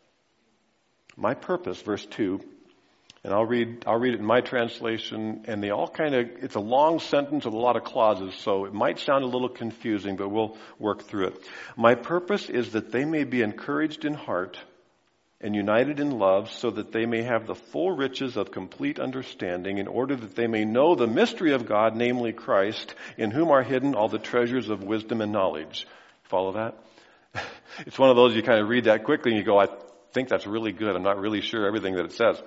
My 1.17 1.35
purpose, 1.35 1.81
verse 1.81 2.05
2, 2.07 2.41
and 3.25 3.33
I'll 3.33 3.45
read, 3.47 3.85
I'll 3.87 3.99
read 3.99 4.15
it 4.15 4.21
in 4.21 4.27
my 4.27 4.41
translation, 4.41 5.45
and 5.47 5.63
they 5.63 5.71
all 5.71 5.87
kind 5.87 6.15
of, 6.15 6.29
it's 6.43 6.57
a 6.57 6.61
long 6.61 6.99
sentence 6.99 7.45
with 7.45 7.55
a 7.55 7.59
lot 7.59 7.77
of 7.77 7.85
clauses, 7.85 8.35
so 8.35 8.65
it 8.65 8.75
might 8.75 8.99
sound 8.99 9.23
a 9.23 9.29
little 9.29 9.49
confusing, 9.49 10.17
but 10.17 10.29
we'll 10.29 10.57
work 10.79 11.05
through 11.05 11.29
it. 11.29 11.41
My 11.77 11.95
purpose 11.95 12.51
is 12.51 12.73
that 12.73 12.91
they 12.91 13.05
may 13.05 13.23
be 13.23 13.43
encouraged 13.43 14.05
in 14.05 14.15
heart 14.15 14.59
and 15.41 15.55
united 15.55 16.01
in 16.01 16.19
love 16.19 16.51
so 16.51 16.71
that 16.71 16.93
they 16.93 17.07
may 17.07 17.23
have 17.23 17.47
the 17.47 17.55
full 17.55 17.91
riches 17.91 18.37
of 18.37 18.51
complete 18.51 18.99
understanding 18.99 19.79
in 19.79 19.89
order 19.89 20.17
that 20.17 20.35
they 20.35 20.47
may 20.47 20.65
know 20.65 20.95
the 20.95 21.07
mystery 21.07 21.53
of 21.53 21.67
God, 21.67 21.97
namely 21.97 22.33
Christ, 22.33 22.95
in 23.17 23.31
whom 23.31 23.51
are 23.51 23.63
hidden 23.63 23.95
all 23.95 24.09
the 24.09 24.19
treasures 24.19 24.69
of 24.69 24.83
wisdom 24.83 25.21
and 25.21 25.33
knowledge. 25.33 25.87
Follow 26.25 26.53
that? 26.53 26.79
It's 27.87 27.99
one 27.99 28.11
of 28.11 28.17
those 28.17 28.37
you 28.37 28.43
kind 28.43 28.61
of 28.61 28.69
read 28.69 28.85
that 28.85 29.05
quickly 29.05 29.31
and 29.31 29.39
you 29.39 29.47
go, 29.47 29.59
I 29.59 29.67
think 30.13 30.29
that's 30.29 30.47
really 30.47 30.73
good. 30.73 30.95
I'm 30.95 31.03
not 31.03 31.19
really 31.19 31.41
sure 31.41 31.67
everything 31.67 31.95
that 31.95 32.05
it 32.05 32.13
says. 32.13 32.43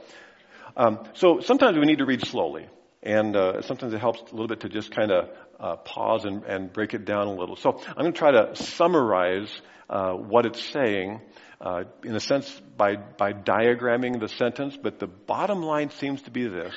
Um, 0.77 0.99
so 1.13 1.39
sometimes 1.39 1.77
we 1.77 1.85
need 1.85 1.99
to 1.99 2.05
read 2.05 2.25
slowly, 2.25 2.67
and 3.01 3.35
uh, 3.35 3.61
sometimes 3.61 3.93
it 3.93 3.99
helps 3.99 4.19
a 4.19 4.35
little 4.35 4.47
bit 4.47 4.61
to 4.61 4.69
just 4.69 4.91
kind 4.91 5.11
of 5.11 5.29
uh, 5.57 5.75
pause 5.77 6.25
and, 6.25 6.43
and, 6.43 6.73
break 6.73 6.93
it 6.93 7.05
down 7.05 7.27
a 7.27 7.33
little. 7.33 7.55
So 7.55 7.79
I'm 7.87 7.95
going 7.95 8.11
to 8.11 8.17
try 8.17 8.31
to 8.31 8.55
summarize 8.55 9.49
uh, 9.89 10.11
what 10.11 10.45
it's 10.45 10.61
saying. 10.61 11.21
Uh, 11.61 11.85
in 12.03 12.13
a 12.13 12.19
sense, 12.19 12.61
by, 12.75 12.97
by 12.97 13.31
diagramming 13.31 14.19
the 14.19 14.27
sentence, 14.27 14.77
but 14.81 14.99
the 14.99 15.07
bottom 15.07 15.61
line 15.61 15.89
seems 15.91 16.21
to 16.23 16.31
be 16.31 16.45
this. 16.45 16.73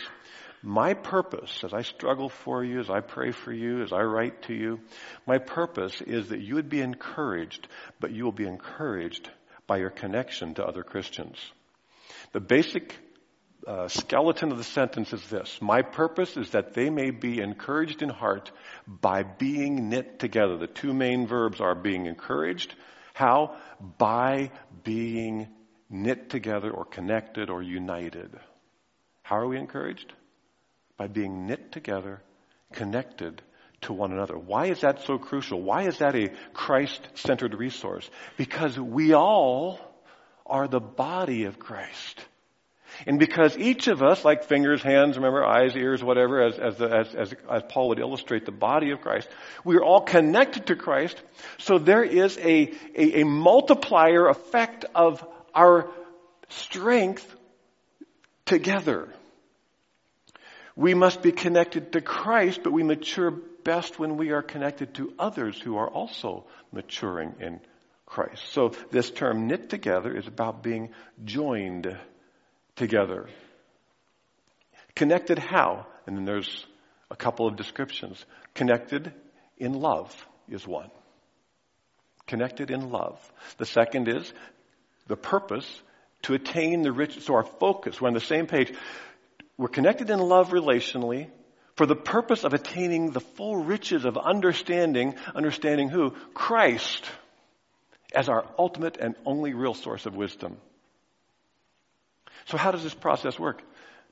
My 0.62 0.94
purpose, 0.94 1.62
as 1.64 1.74
I 1.74 1.82
struggle 1.82 2.28
for 2.28 2.64
you, 2.64 2.78
as 2.78 2.88
I 2.88 3.00
pray 3.00 3.32
for 3.32 3.52
you, 3.52 3.82
as 3.82 3.92
I 3.92 4.02
write 4.02 4.42
to 4.42 4.54
you, 4.54 4.80
my 5.26 5.38
purpose 5.38 6.00
is 6.00 6.28
that 6.28 6.40
you 6.40 6.54
would 6.54 6.68
be 6.68 6.80
encouraged, 6.80 7.66
but 7.98 8.12
you 8.12 8.24
will 8.24 8.32
be 8.32 8.46
encouraged 8.46 9.28
by 9.66 9.78
your 9.78 9.90
connection 9.90 10.54
to 10.54 10.64
other 10.64 10.84
Christians. 10.84 11.36
The 12.32 12.40
basic 12.40 12.94
uh, 13.66 13.88
skeleton 13.88 14.52
of 14.52 14.58
the 14.58 14.64
sentence 14.64 15.12
is 15.12 15.26
this 15.28 15.58
My 15.60 15.82
purpose 15.82 16.36
is 16.36 16.50
that 16.50 16.74
they 16.74 16.90
may 16.90 17.10
be 17.10 17.40
encouraged 17.40 18.02
in 18.02 18.08
heart 18.08 18.50
by 18.86 19.22
being 19.22 19.88
knit 19.88 20.18
together. 20.18 20.56
The 20.56 20.66
two 20.66 20.94
main 20.94 21.26
verbs 21.26 21.60
are 21.60 21.74
being 21.74 22.06
encouraged. 22.06 22.74
How? 23.14 23.56
By 23.98 24.52
being 24.84 25.48
knit 25.90 26.30
together 26.30 26.70
or 26.70 26.84
connected 26.84 27.50
or 27.50 27.62
united. 27.62 28.30
How 29.22 29.38
are 29.38 29.48
we 29.48 29.58
encouraged? 29.58 30.12
By 30.96 31.08
being 31.08 31.46
knit 31.46 31.72
together, 31.72 32.22
connected 32.72 33.42
to 33.82 33.92
one 33.92 34.12
another. 34.12 34.38
Why 34.38 34.66
is 34.66 34.80
that 34.80 35.02
so 35.02 35.18
crucial? 35.18 35.60
Why 35.60 35.84
is 35.84 35.98
that 35.98 36.14
a 36.16 36.30
Christ 36.52 37.00
centered 37.14 37.54
resource? 37.54 38.08
Because 38.36 38.78
we 38.78 39.12
all 39.12 39.80
are 40.46 40.66
the 40.66 40.80
body 40.80 41.44
of 41.44 41.58
Christ. 41.58 42.24
And 43.06 43.18
because 43.18 43.56
each 43.56 43.88
of 43.88 44.02
us, 44.02 44.24
like 44.24 44.44
fingers, 44.44 44.82
hands, 44.82 45.16
remember, 45.16 45.44
eyes, 45.44 45.76
ears, 45.76 46.02
whatever, 46.02 46.42
as, 46.42 46.58
as, 46.58 46.80
as, 46.80 47.14
as, 47.14 47.34
as 47.50 47.62
Paul 47.68 47.88
would 47.88 47.98
illustrate 47.98 48.44
the 48.44 48.52
body 48.52 48.90
of 48.90 49.00
Christ, 49.00 49.28
we 49.64 49.76
are 49.76 49.84
all 49.84 50.00
connected 50.00 50.66
to 50.66 50.76
Christ. 50.76 51.20
So 51.58 51.78
there 51.78 52.02
is 52.02 52.36
a, 52.38 52.72
a, 52.94 53.20
a 53.20 53.24
multiplier 53.24 54.28
effect 54.28 54.84
of 54.94 55.24
our 55.54 55.90
strength 56.48 57.36
together. 58.46 59.08
We 60.76 60.94
must 60.94 61.22
be 61.22 61.32
connected 61.32 61.92
to 61.92 62.00
Christ, 62.00 62.60
but 62.62 62.72
we 62.72 62.82
mature 62.82 63.30
best 63.30 63.98
when 63.98 64.16
we 64.16 64.30
are 64.30 64.42
connected 64.42 64.94
to 64.94 65.12
others 65.18 65.60
who 65.60 65.76
are 65.76 65.88
also 65.88 66.46
maturing 66.72 67.34
in 67.40 67.60
Christ. 68.06 68.42
So 68.52 68.72
this 68.90 69.10
term 69.10 69.46
knit 69.46 69.68
together 69.68 70.16
is 70.16 70.26
about 70.26 70.62
being 70.62 70.90
joined 71.24 71.94
together. 72.78 73.28
Connected 74.94 75.38
how? 75.38 75.86
And 76.06 76.16
then 76.16 76.24
there's 76.24 76.66
a 77.10 77.16
couple 77.16 77.46
of 77.46 77.56
descriptions. 77.56 78.24
Connected 78.54 79.12
in 79.58 79.74
love 79.74 80.14
is 80.48 80.66
one. 80.66 80.90
Connected 82.26 82.70
in 82.70 82.90
love. 82.90 83.18
The 83.58 83.66
second 83.66 84.08
is 84.08 84.32
the 85.06 85.16
purpose 85.16 85.68
to 86.22 86.34
attain 86.34 86.82
the 86.82 86.92
rich. 86.92 87.20
So 87.20 87.34
our 87.34 87.44
focus, 87.44 88.00
we're 88.00 88.08
on 88.08 88.14
the 88.14 88.20
same 88.20 88.46
page. 88.46 88.72
We're 89.56 89.68
connected 89.68 90.10
in 90.10 90.18
love 90.18 90.50
relationally 90.50 91.28
for 91.76 91.86
the 91.86 91.96
purpose 91.96 92.44
of 92.44 92.54
attaining 92.54 93.12
the 93.12 93.20
full 93.20 93.56
riches 93.56 94.04
of 94.04 94.16
understanding, 94.16 95.14
understanding 95.34 95.88
who? 95.88 96.10
Christ 96.34 97.04
as 98.14 98.28
our 98.28 98.44
ultimate 98.58 98.96
and 98.96 99.14
only 99.24 99.52
real 99.52 99.74
source 99.74 100.06
of 100.06 100.16
wisdom. 100.16 100.56
So 102.46 102.56
how 102.56 102.70
does 102.70 102.82
this 102.82 102.94
process 102.94 103.38
work? 103.38 103.62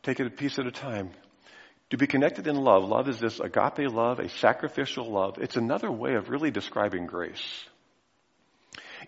Take 0.02 0.20
it 0.20 0.26
a 0.26 0.30
piece 0.30 0.58
at 0.58 0.66
a 0.66 0.70
time. 0.70 1.10
To 1.90 1.96
be 1.96 2.06
connected 2.06 2.46
in 2.46 2.56
love, 2.56 2.84
love 2.84 3.08
is 3.08 3.20
this 3.20 3.38
agape 3.38 3.90
love, 3.92 4.18
a 4.18 4.28
sacrificial 4.28 5.10
love. 5.10 5.38
It's 5.38 5.56
another 5.56 5.90
way 5.90 6.14
of 6.14 6.30
really 6.30 6.50
describing 6.50 7.06
grace. 7.06 7.64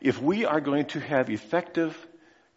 If 0.00 0.20
we 0.22 0.44
are 0.44 0.60
going 0.60 0.86
to 0.86 1.00
have 1.00 1.28
effective 1.28 1.96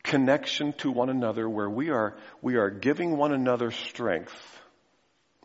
connection 0.04 0.74
to 0.74 0.92
one 0.92 1.10
another 1.10 1.50
where 1.50 1.70
we 1.70 1.90
are, 1.90 2.16
we 2.42 2.56
are 2.56 2.70
giving 2.70 3.18
one 3.18 3.32
another 3.32 3.72
strength, 3.72 4.34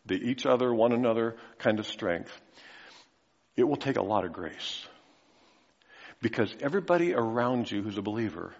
the 0.04 0.14
each 0.14 0.44
other, 0.44 0.72
one 0.72 0.92
another 0.92 1.36
kind 1.58 1.78
of 1.78 1.86
strength, 1.86 2.32
it 3.56 3.64
will 3.64 3.76
take 3.76 3.96
a 3.96 4.02
lot 4.02 4.24
of 4.24 4.32
grace. 4.32 4.86
Because 6.20 6.54
everybody 6.60 7.14
around 7.14 7.70
you 7.70 7.82
who's 7.82 7.98
a 7.98 8.02
believer 8.02 8.54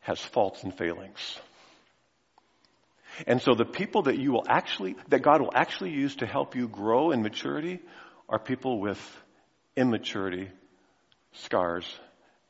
has 0.00 0.20
faults 0.20 0.62
and 0.62 0.76
failings. 0.76 1.38
And 3.26 3.40
so 3.40 3.54
the 3.54 3.64
people 3.64 4.02
that 4.02 4.18
you 4.18 4.32
will 4.32 4.44
actually, 4.48 4.96
that 5.08 5.22
God 5.22 5.40
will 5.40 5.52
actually 5.54 5.90
use 5.90 6.16
to 6.16 6.26
help 6.26 6.54
you 6.56 6.68
grow 6.68 7.10
in 7.10 7.22
maturity 7.22 7.80
are 8.28 8.38
people 8.38 8.80
with 8.80 9.00
immaturity, 9.76 10.48
scars, 11.32 11.86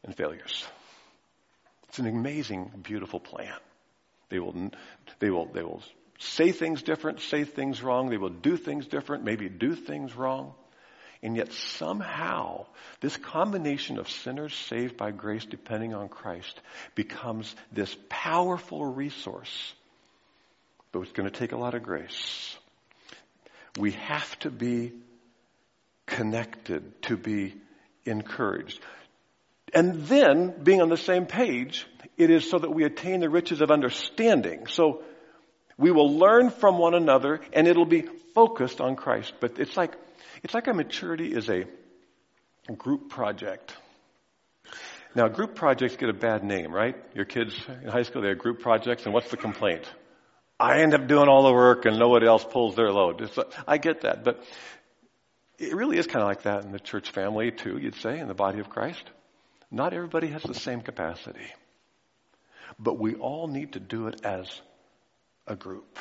and 0.03 0.17
failures. 0.17 0.67
It's 1.89 1.99
an 1.99 2.07
amazing, 2.07 2.71
beautiful 2.83 3.21
plan. 3.21 3.55
They 4.29 4.39
will, 4.39 4.71
they 5.21 5.31
will, 5.31 5.47
they 5.47 5.63
will 5.63 5.83
say 6.19 6.53
things 6.53 6.83
different, 6.83 7.21
say 7.21 7.45
things 7.45 7.83
wrong. 7.83 8.11
They 8.11 8.17
will 8.17 8.31
do 8.31 8.57
things 8.57 8.87
different, 8.87 9.25
maybe 9.25 9.49
do 9.49 9.75
things 9.75 10.17
wrong. 10.17 10.55
And 11.23 11.37
yet 11.37 11.53
somehow 11.53 12.67
this 13.01 13.17
combination 13.17 13.99
of 13.99 14.11
sinners 14.11 14.55
saved 14.55 14.97
by 14.97 15.11
grace 15.11 15.47
depending 15.47 15.95
on 15.95 16.09
Christ 16.09 16.61
becomes 16.95 17.55
this 17.73 17.97
powerful 18.11 18.85
resource. 18.85 19.75
But 20.95 21.03
it's 21.03 21.13
going 21.13 21.29
to 21.29 21.37
take 21.37 21.51
a 21.51 21.57
lot 21.57 21.75
of 21.75 21.83
grace. 21.83 22.57
We 23.81 23.91
have 23.93 24.39
to 24.41 24.51
be 24.51 24.93
connected 26.07 27.03
to 27.03 27.17
be 27.17 27.57
encouraged. 28.05 28.79
And 29.75 30.07
then, 30.07 30.55
being 30.63 30.81
on 30.81 30.89
the 30.89 30.97
same 30.97 31.27
page, 31.27 31.85
it 32.17 32.31
is 32.31 32.49
so 32.49 32.59
that 32.59 32.71
we 32.71 32.85
attain 32.85 33.19
the 33.19 33.29
riches 33.29 33.61
of 33.61 33.73
understanding. 33.73 34.69
So, 34.69 35.03
we 35.77 35.91
will 35.91 36.17
learn 36.17 36.51
from 36.51 36.79
one 36.79 36.95
another 36.95 37.41
and 37.53 37.67
it'll 37.67 37.87
be 37.87 38.05
focused 38.33 38.81
on 38.81 38.95
Christ. 38.95 39.33
But 39.41 39.59
it's 39.59 39.77
like 39.77 39.97
it's 40.45 40.55
like 40.55 40.69
a 40.69 40.73
maturity 40.73 41.35
is 41.35 41.51
a 41.51 41.65
group 42.73 43.11
project. 43.11 43.75
Now, 45.17 45.27
group 45.27 45.57
projects 45.57 45.97
get 45.97 46.09
a 46.09 46.13
bad 46.13 46.45
name, 46.45 46.73
right? 46.73 46.95
Your 47.15 47.25
kids 47.25 47.53
in 47.83 47.89
high 47.89 48.03
school, 48.03 48.23
they 48.23 48.29
have 48.29 48.39
group 48.39 48.61
projects, 48.61 49.07
and 49.07 49.13
what's 49.13 49.31
the 49.31 49.37
complaint? 49.37 49.91
I 50.65 50.81
end 50.81 50.95
up 50.95 51.07
doing 51.07 51.29
all 51.29 51.43
the 51.43 51.53
work 51.53 51.85
and 51.85 51.99
nobody 51.99 52.27
else 52.27 52.43
pulls 52.43 52.75
their 52.75 52.91
load. 52.91 53.31
I 53.69 53.77
get 53.77 54.01
that, 54.01 54.25
but 54.25 54.43
it 55.59 55.75
really 55.75 55.99
is 55.99 56.07
kind 56.07 56.23
of 56.23 56.29
like 56.29 56.45
that 56.45 56.65
in 56.65 56.73
the 56.73 56.81
church 56.81 57.11
family 57.11 57.51
too, 57.51 57.77
you'd 57.77 57.97
say, 57.97 58.19
in 58.19 58.29
the 58.29 58.35
body 58.35 58.61
of 58.61 58.71
Christ. 58.71 59.03
Not 59.71 59.93
everybody 59.93 60.29
has 60.29 60.43
the 60.43 60.55
same 60.55 60.81
capacity. 60.81 61.47
But 62.79 62.99
we 62.99 63.15
all 63.15 63.47
need 63.47 63.73
to 63.73 63.81
do 63.81 64.07
it 64.07 64.25
as 64.25 64.49
a 65.47 65.55
group. 65.55 65.99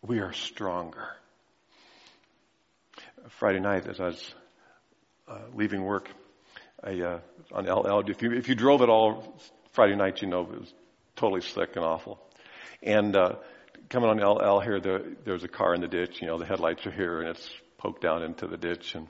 We 0.00 0.20
are 0.20 0.32
stronger. 0.32 1.08
Friday 3.30 3.58
night 3.58 3.88
as 3.88 3.98
I 4.00 4.06
was 4.06 4.34
uh, 5.26 5.38
leaving 5.54 5.82
work 5.82 6.08
I, 6.84 7.00
uh, 7.00 7.20
on 7.52 7.64
LL. 7.66 8.08
If 8.08 8.22
you, 8.22 8.32
if 8.32 8.48
you 8.48 8.54
drove 8.54 8.82
at 8.82 8.88
all 8.88 9.36
Friday 9.72 9.96
night, 9.96 10.22
you 10.22 10.28
know 10.28 10.42
it 10.42 10.60
was 10.60 10.72
totally 11.16 11.40
slick 11.40 11.74
and 11.74 11.84
awful. 11.84 12.20
And 12.80 13.16
uh, 13.16 13.36
coming 13.88 14.10
on 14.10 14.18
LL 14.18 14.60
here, 14.60 14.80
there, 14.80 15.02
there's 15.24 15.44
a 15.44 15.48
car 15.48 15.74
in 15.74 15.80
the 15.80 15.88
ditch. 15.88 16.20
You 16.20 16.26
know, 16.26 16.38
the 16.38 16.46
headlights 16.46 16.86
are 16.86 16.90
here, 16.90 17.20
and 17.20 17.28
it's 17.28 17.50
poked 17.78 18.02
down 18.02 18.22
into 18.22 18.46
the 18.46 18.56
ditch. 18.56 18.94
And 18.94 19.08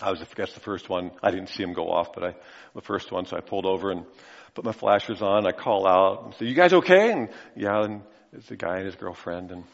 I 0.00 0.10
was, 0.10 0.20
I 0.20 0.26
guess, 0.34 0.52
the 0.52 0.60
first 0.60 0.88
one. 0.88 1.10
I 1.22 1.30
didn't 1.30 1.48
see 1.48 1.62
him 1.62 1.72
go 1.72 1.90
off, 1.90 2.12
but 2.14 2.24
I, 2.24 2.34
the 2.74 2.80
first 2.80 3.10
one. 3.12 3.26
So 3.26 3.36
I 3.36 3.40
pulled 3.40 3.66
over 3.66 3.90
and 3.90 4.04
put 4.54 4.64
my 4.64 4.72
flashers 4.72 5.22
on. 5.22 5.46
I 5.46 5.52
call 5.52 5.86
out 5.86 6.24
and 6.24 6.34
say, 6.34 6.46
"You 6.46 6.54
guys 6.54 6.72
okay?" 6.72 7.12
And 7.12 7.28
yeah, 7.56 7.84
and 7.84 8.02
it's 8.32 8.50
a 8.50 8.56
guy 8.56 8.76
and 8.76 8.86
his 8.86 8.96
girlfriend, 8.96 9.50
and 9.50 9.64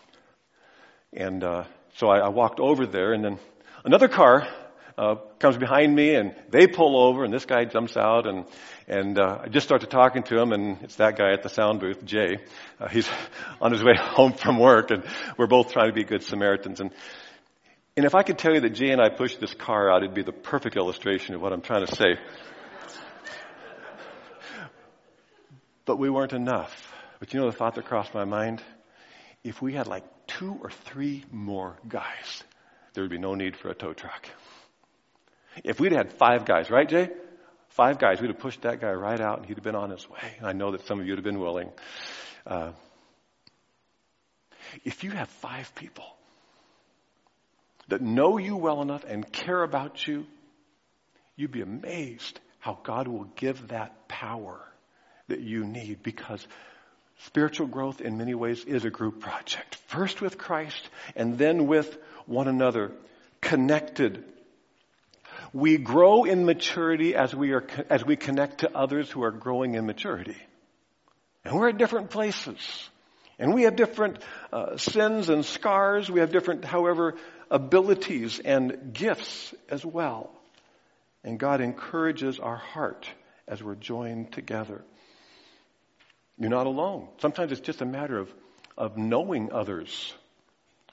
and 1.13 1.45
uh, 1.45 1.65
so 1.97 2.09
I, 2.09 2.19
I 2.19 2.29
walked 2.29 2.61
over 2.61 2.87
there, 2.87 3.13
and 3.13 3.25
then 3.25 3.39
another 3.85 4.09
car 4.09 4.49
uh, 4.97 5.17
comes 5.39 5.57
behind 5.57 5.95
me, 5.95 6.15
and 6.15 6.35
they 6.51 6.67
pull 6.67 6.97
over, 6.97 7.25
and 7.25 7.33
this 7.33 7.47
guy 7.47 7.65
jumps 7.65 7.97
out, 7.97 8.27
and 8.27 8.45
and 8.87 9.19
uh, 9.19 9.39
I 9.43 9.49
just 9.49 9.67
started 9.67 9.91
talking 9.91 10.23
to 10.25 10.41
him, 10.41 10.53
and 10.53 10.83
it's 10.83 10.97
that 10.97 11.17
guy 11.17 11.33
at 11.33 11.43
the 11.43 11.49
sound 11.49 11.81
booth, 11.81 12.05
Jay. 12.05 12.37
Uh, 12.79 12.89
he's 12.89 13.09
on 13.61 13.73
his 13.73 13.83
way 13.83 13.95
home 13.99 14.35
from 14.35 14.59
work, 14.59 14.91
and 14.91 15.05
we're 15.37 15.47
both 15.47 15.73
trying 15.73 15.89
to 15.89 15.95
be 15.95 16.05
good 16.05 16.23
Samaritans. 16.23 16.81
And 16.81 16.93
and 17.97 18.07
if 18.07 18.15
I 18.15 18.23
could 18.23 18.39
tell 18.39 18.55
you 18.55 18.61
that 18.61 18.71
Jay 18.71 18.91
and 18.91 19.01
I 19.01 19.09
pushed 19.09 19.41
this 19.41 19.55
car 19.55 19.91
out, 19.91 20.03
it'd 20.03 20.15
be 20.15 20.23
the 20.23 20.33
perfect 20.33 20.77
illustration 20.77 21.35
of 21.35 21.41
what 21.41 21.53
I'm 21.53 21.61
trying 21.61 21.87
to 21.87 21.95
say. 21.95 22.17
but 25.85 25.97
we 25.97 26.11
weren't 26.11 26.33
enough. 26.33 26.93
But 27.21 27.33
you 27.33 27.41
know 27.41 27.51
the 27.51 27.57
thought 27.57 27.77
that 27.77 27.85
crossed 27.85 28.13
my 28.13 28.25
mind? 28.25 28.63
If 29.45 29.63
we 29.63 29.75
had 29.75 29.87
like 29.87 30.05
two 30.27 30.59
or 30.61 30.71
three 30.71 31.25
more 31.31 31.77
guys, 31.89 32.43
there 32.95 33.05
would 33.05 33.11
be 33.11 33.19
no 33.19 33.35
need 33.35 33.57
for 33.57 33.69
a 33.69 33.75
tow 33.75 33.93
truck. 33.93 34.29
If 35.63 35.79
we'd 35.79 35.93
had 35.93 36.13
five 36.13 36.45
guys, 36.45 36.71
right, 36.71 36.89
Jay? 36.89 37.11
Five 37.69 37.99
guys, 37.99 38.21
we'd 38.21 38.29
have 38.29 38.39
pushed 38.39 38.63
that 38.63 38.81
guy 38.81 38.93
right 38.93 39.21
out 39.21 39.39
and 39.39 39.47
he'd 39.47 39.57
have 39.57 39.65
been 39.65 39.75
on 39.75 39.91
his 39.91 40.09
way. 40.09 40.37
I 40.43 40.53
know 40.53 40.73
that 40.73 40.87
some 40.87 41.01
of 41.01 41.07
you 41.07 41.13
would 41.13 41.19
have 41.19 41.25
been 41.25 41.41
willing. 41.41 41.71
Uh, 42.47 42.73
if 44.85 45.05
you 45.05 45.11
have 45.11 45.29
five 45.29 45.75
people 45.75 46.07
that 47.89 48.01
know 48.01 48.39
you 48.39 48.57
well 48.57 48.83
enough 48.83 49.05
and 49.05 49.31
care 49.31 49.63
about 49.63 50.07
you, 50.07 50.27
you'd 51.37 51.53
be 51.53 51.63
amazed 51.63 52.41
how 52.61 52.79
God 52.83 53.09
will 53.09 53.25
give 53.37 53.69
that 53.69 54.09
power 54.09 54.61
that 55.29 55.41
you 55.41 55.65
need 55.65 56.03
because 56.03 56.47
Spiritual 57.19 57.69
growth 57.69 58.01
in 58.01 58.19
many 58.19 58.35
ways 58.35 58.65
is 58.65 58.85
a 58.85 58.91
group 58.91 59.21
project. 59.21 59.77
First 59.87 60.21
with 60.21 60.37
Christ 60.37 60.89
and 61.15 61.39
then 61.39 61.67
with 61.67 61.97
one 62.27 62.49
another, 62.49 62.93
connected. 63.41 64.25
We 65.55 65.79
grow 65.79 66.25
in 66.25 66.45
maturity 66.45 67.15
as 67.15 67.33
we 67.33 67.53
are, 67.53 67.65
as 67.89 68.05
we 68.05 68.17
connect 68.17 68.59
to 68.59 68.77
others 68.77 69.09
who 69.09 69.23
are 69.23 69.31
growing 69.31 69.77
in 69.77 69.87
maturity. 69.87 70.37
And 71.45 71.55
we're 71.55 71.69
at 71.69 71.79
different 71.79 72.11
places. 72.11 72.59
And 73.39 73.55
we 73.55 73.63
have 73.63 73.77
different 73.77 74.19
uh, 74.53 74.77
sins 74.77 75.29
and 75.29 75.45
scars. 75.45 76.11
We 76.11 76.19
have 76.19 76.33
different, 76.33 76.65
however, 76.65 77.15
abilities 77.53 78.41
and 78.41 78.93
gifts 78.93 79.55
as 79.71 79.87
well. 79.87 80.33
And 81.23 81.39
God 81.39 81.61
encourages 81.61 82.41
our 82.41 82.57
heart 82.57 83.09
as 83.47 83.63
we're 83.63 83.77
joined 83.77 84.33
together. 84.33 84.85
You're 86.37 86.51
not 86.51 86.67
alone. 86.67 87.07
Sometimes 87.19 87.53
it's 87.53 87.61
just 87.61 87.81
a 87.81 87.87
matter 87.87 88.19
of, 88.19 88.35
of 88.77 88.97
knowing 88.97 89.53
others 89.53 90.13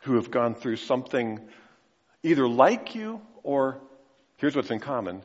who 0.02 0.18
have 0.18 0.30
gone 0.30 0.54
through 0.54 0.76
something 0.76 1.40
either 2.22 2.48
like 2.48 2.94
you 2.94 3.22
or, 3.42 3.82
here's 4.42 4.56
what's 4.56 4.72
in 4.72 4.80
common, 4.80 5.22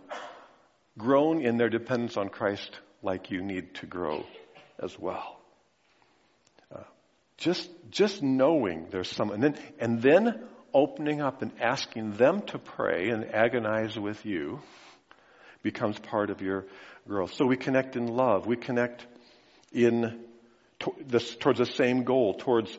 grown 0.99 1.41
in 1.41 1.57
their 1.57 1.71
dependence 1.71 2.19
on 2.19 2.29
Christ 2.29 2.71
like 3.03 3.31
you 3.31 3.43
need 3.43 3.75
to 3.77 3.87
grow 3.87 4.25
as 4.79 4.97
well. 4.99 5.41
Uh, 6.71 6.83
just, 7.39 7.69
just 7.91 8.23
knowing 8.23 8.89
there's 8.91 9.11
some, 9.11 9.31
and 9.31 9.43
then, 9.43 9.59
and 9.79 10.03
then 10.03 10.45
opening 10.75 11.23
up 11.23 11.41
and 11.41 11.51
asking 11.61 12.13
them 12.13 12.43
to 12.43 12.59
pray 12.59 13.09
and 13.09 13.25
agonize 13.35 13.99
with 13.99 14.25
you 14.27 14.61
becomes 15.63 15.99
part 15.99 16.29
of 16.29 16.43
your 16.43 16.67
growth. 17.09 17.33
So 17.33 17.47
we 17.47 17.57
connect 17.57 17.97
in 17.97 18.09
love. 18.09 18.47
We 18.47 18.57
connect 18.57 19.07
in 19.73 20.21
to, 20.81 20.95
this, 21.07 21.35
towards 21.37 21.59
the 21.59 21.67
same 21.67 22.05
goal, 22.05 22.35
towards 22.35 22.79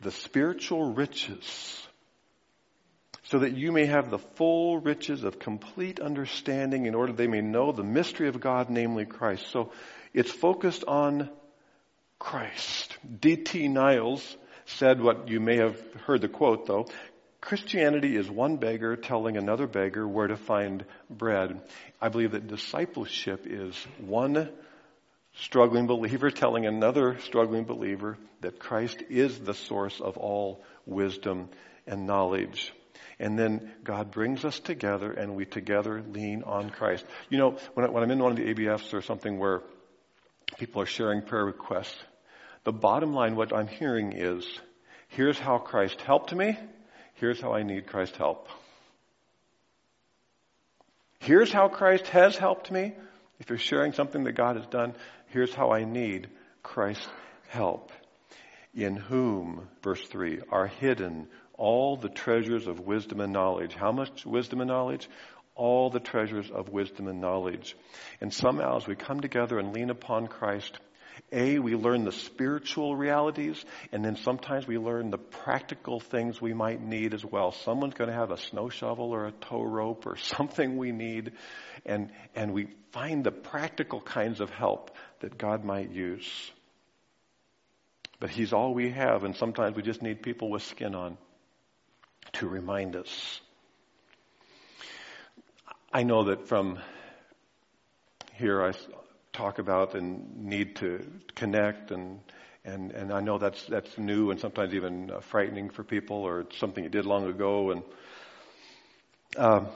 the 0.00 0.10
spiritual 0.10 0.94
riches, 0.94 1.86
so 3.30 3.38
that 3.38 3.56
you 3.56 3.70
may 3.70 3.86
have 3.86 4.10
the 4.10 4.18
full 4.18 4.78
riches 4.78 5.22
of 5.22 5.38
complete 5.38 6.00
understanding 6.00 6.86
in 6.86 6.96
order 6.96 7.12
they 7.12 7.28
may 7.28 7.40
know 7.40 7.70
the 7.70 7.84
mystery 7.84 8.28
of 8.28 8.40
God, 8.40 8.70
namely 8.70 9.06
Christ. 9.06 9.46
So 9.50 9.70
it's 10.12 10.32
focused 10.32 10.84
on 10.84 11.30
Christ. 12.18 12.98
D.T. 13.20 13.68
Niles 13.68 14.36
said 14.66 15.00
what 15.00 15.28
you 15.28 15.38
may 15.38 15.58
have 15.58 15.80
heard 16.06 16.22
the 16.22 16.28
quote 16.28 16.66
though. 16.66 16.86
Christianity 17.40 18.16
is 18.16 18.28
one 18.28 18.56
beggar 18.56 18.96
telling 18.96 19.36
another 19.36 19.68
beggar 19.68 20.06
where 20.06 20.26
to 20.26 20.36
find 20.36 20.84
bread. 21.08 21.60
I 22.00 22.08
believe 22.08 22.32
that 22.32 22.48
discipleship 22.48 23.46
is 23.46 23.76
one 23.98 24.50
struggling 25.34 25.86
believer 25.86 26.30
telling 26.32 26.66
another 26.66 27.18
struggling 27.20 27.64
believer 27.64 28.18
that 28.40 28.58
Christ 28.58 29.04
is 29.08 29.38
the 29.38 29.54
source 29.54 30.00
of 30.00 30.18
all 30.18 30.64
wisdom 30.84 31.48
and 31.86 32.06
knowledge. 32.06 32.72
And 33.18 33.38
then 33.38 33.72
God 33.84 34.10
brings 34.10 34.44
us 34.44 34.58
together 34.58 35.12
and 35.12 35.36
we 35.36 35.44
together 35.44 36.02
lean 36.02 36.42
on 36.44 36.70
Christ. 36.70 37.04
You 37.28 37.38
know, 37.38 37.58
when, 37.74 37.86
I, 37.86 37.90
when 37.90 38.02
I'm 38.02 38.10
in 38.10 38.18
one 38.18 38.32
of 38.32 38.38
the 38.38 38.54
ABFs 38.54 38.94
or 38.94 39.02
something 39.02 39.38
where 39.38 39.62
people 40.58 40.82
are 40.82 40.86
sharing 40.86 41.22
prayer 41.22 41.44
requests, 41.44 41.96
the 42.64 42.72
bottom 42.72 43.14
line, 43.14 43.36
what 43.36 43.54
I'm 43.54 43.68
hearing 43.68 44.12
is, 44.12 44.46
Here's 45.10 45.38
how 45.38 45.58
Christ 45.58 46.00
helped 46.02 46.32
me. 46.32 46.56
Here's 47.14 47.40
how 47.40 47.52
I 47.52 47.64
need 47.64 47.88
Christ's 47.88 48.16
help. 48.16 48.48
Here's 51.18 51.52
how 51.52 51.68
Christ 51.68 52.06
has 52.08 52.36
helped 52.36 52.70
me. 52.70 52.94
If 53.40 53.48
you're 53.48 53.58
sharing 53.58 53.92
something 53.92 54.24
that 54.24 54.32
God 54.32 54.56
has 54.56 54.66
done, 54.66 54.94
here's 55.28 55.52
how 55.52 55.72
I 55.72 55.84
need 55.84 56.28
Christ's 56.62 57.06
help. 57.48 57.90
In 58.72 58.94
whom, 58.96 59.68
verse 59.82 60.06
3, 60.06 60.42
are 60.50 60.68
hidden 60.68 61.26
all 61.60 61.94
the 61.94 62.08
treasures 62.08 62.66
of 62.66 62.80
wisdom 62.80 63.20
and 63.20 63.34
knowledge. 63.34 63.74
How 63.74 63.92
much 63.92 64.24
wisdom 64.24 64.62
and 64.62 64.68
knowledge? 64.68 65.06
All 65.54 65.90
the 65.90 66.00
treasures 66.00 66.50
of 66.50 66.70
wisdom 66.70 67.06
and 67.06 67.20
knowledge. 67.20 67.76
And 68.22 68.32
somehow 68.32 68.78
as 68.78 68.86
we 68.86 68.96
come 68.96 69.20
together 69.20 69.58
and 69.58 69.74
lean 69.74 69.90
upon 69.90 70.26
Christ, 70.28 70.78
a, 71.30 71.58
we 71.58 71.74
learn 71.74 72.04
the 72.04 72.12
spiritual 72.12 72.96
realities, 72.96 73.62
and 73.92 74.02
then 74.02 74.16
sometimes 74.16 74.66
we 74.66 74.78
learn 74.78 75.10
the 75.10 75.18
practical 75.18 76.00
things 76.00 76.40
we 76.40 76.54
might 76.54 76.80
need 76.80 77.12
as 77.12 77.22
well. 77.22 77.52
Someone's 77.52 77.92
going 77.92 78.08
to 78.08 78.16
have 78.16 78.30
a 78.30 78.38
snow 78.38 78.70
shovel 78.70 79.12
or 79.12 79.26
a 79.26 79.32
tow 79.32 79.62
rope 79.62 80.06
or 80.06 80.16
something 80.38 80.78
we 80.78 80.92
need, 80.92 81.32
and, 81.84 82.10
and 82.34 82.54
we 82.54 82.68
find 82.92 83.22
the 83.22 83.32
practical 83.32 84.00
kinds 84.00 84.40
of 84.40 84.48
help 84.48 84.92
that 85.20 85.36
God 85.36 85.62
might 85.62 85.90
use. 85.90 86.50
But 88.18 88.30
He's 88.30 88.54
all 88.54 88.72
we 88.72 88.92
have, 88.92 89.24
and 89.24 89.36
sometimes 89.36 89.76
we 89.76 89.82
just 89.82 90.00
need 90.00 90.22
people 90.22 90.48
with 90.48 90.62
skin 90.62 90.94
on 90.94 91.18
to 92.34 92.48
remind 92.48 92.96
us. 92.96 93.40
I 95.92 96.02
know 96.04 96.24
that 96.24 96.48
from 96.48 96.78
here 98.34 98.62
I 98.62 98.72
talk 99.32 99.58
about 99.58 99.94
and 99.94 100.44
need 100.44 100.76
to 100.76 101.04
connect 101.34 101.90
and 101.90 102.20
and 102.64 102.90
and 102.92 103.12
I 103.12 103.20
know 103.20 103.38
that's 103.38 103.64
that's 103.66 103.96
new 103.98 104.30
and 104.30 104.40
sometimes 104.40 104.74
even 104.74 105.10
uh, 105.10 105.20
frightening 105.20 105.70
for 105.70 105.82
people 105.84 106.18
or 106.18 106.40
it's 106.40 106.58
something 106.58 106.84
you 106.84 106.90
did 106.90 107.06
long 107.06 107.26
ago 107.28 107.70
and 107.70 107.82
um, 109.36 109.68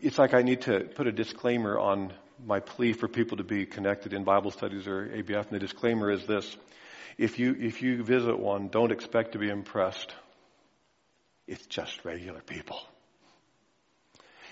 it's 0.00 0.18
like 0.18 0.34
I 0.34 0.42
need 0.42 0.62
to 0.62 0.80
put 0.80 1.06
a 1.06 1.12
disclaimer 1.12 1.78
on 1.78 2.12
my 2.44 2.60
plea 2.60 2.92
for 2.92 3.08
people 3.08 3.38
to 3.38 3.44
be 3.44 3.66
connected 3.66 4.12
in 4.12 4.24
Bible 4.24 4.50
studies 4.50 4.86
or 4.86 5.06
ABF 5.06 5.46
and 5.46 5.52
the 5.52 5.58
disclaimer 5.58 6.10
is 6.10 6.26
this 6.26 6.56
if 7.16 7.38
you 7.38 7.56
if 7.58 7.82
you 7.82 8.02
visit 8.02 8.38
one 8.38 8.68
don't 8.68 8.92
expect 8.92 9.32
to 9.32 9.38
be 9.38 9.48
impressed 9.48 10.14
it's 11.48 11.66
just 11.66 12.04
regular 12.04 12.40
people 12.40 12.80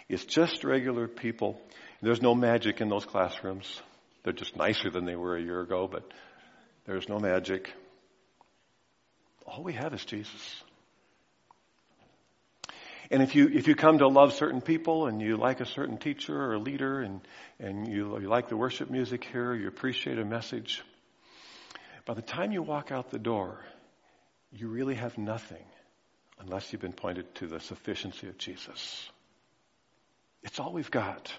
it's 0.08 0.24
just 0.24 0.64
regular 0.64 1.06
people 1.06 1.60
there's 2.02 2.20
no 2.20 2.34
magic 2.34 2.80
in 2.80 2.88
those 2.88 3.04
classrooms. 3.04 3.80
They're 4.22 4.32
just 4.32 4.56
nicer 4.56 4.90
than 4.90 5.06
they 5.06 5.16
were 5.16 5.36
a 5.36 5.42
year 5.42 5.60
ago, 5.60 5.88
but 5.90 6.04
there's 6.84 7.08
no 7.08 7.18
magic. 7.18 7.72
All 9.46 9.62
we 9.62 9.72
have 9.72 9.94
is 9.94 10.04
Jesus. 10.04 10.62
And 13.10 13.22
if 13.22 13.36
you, 13.36 13.48
if 13.48 13.68
you 13.68 13.76
come 13.76 13.98
to 13.98 14.08
love 14.08 14.32
certain 14.32 14.60
people 14.60 15.06
and 15.06 15.22
you 15.22 15.36
like 15.36 15.60
a 15.60 15.66
certain 15.66 15.96
teacher 15.96 16.52
or 16.52 16.58
leader 16.58 17.00
and, 17.00 17.20
and 17.60 17.86
you, 17.86 18.18
you 18.20 18.28
like 18.28 18.48
the 18.48 18.56
worship 18.56 18.90
music 18.90 19.24
here, 19.24 19.54
you 19.54 19.68
appreciate 19.68 20.18
a 20.18 20.24
message, 20.24 20.82
by 22.04 22.14
the 22.14 22.22
time 22.22 22.50
you 22.50 22.62
walk 22.62 22.90
out 22.90 23.10
the 23.10 23.18
door, 23.18 23.64
you 24.52 24.68
really 24.68 24.96
have 24.96 25.16
nothing 25.16 25.64
unless 26.38 26.72
you've 26.72 26.82
been 26.82 26.92
pointed 26.92 27.34
to 27.36 27.46
the 27.46 27.60
sufficiency 27.60 28.28
of 28.28 28.38
Jesus. 28.38 29.10
It's 30.42 30.60
all 30.60 30.72
we've 30.72 30.90
got. 30.90 31.32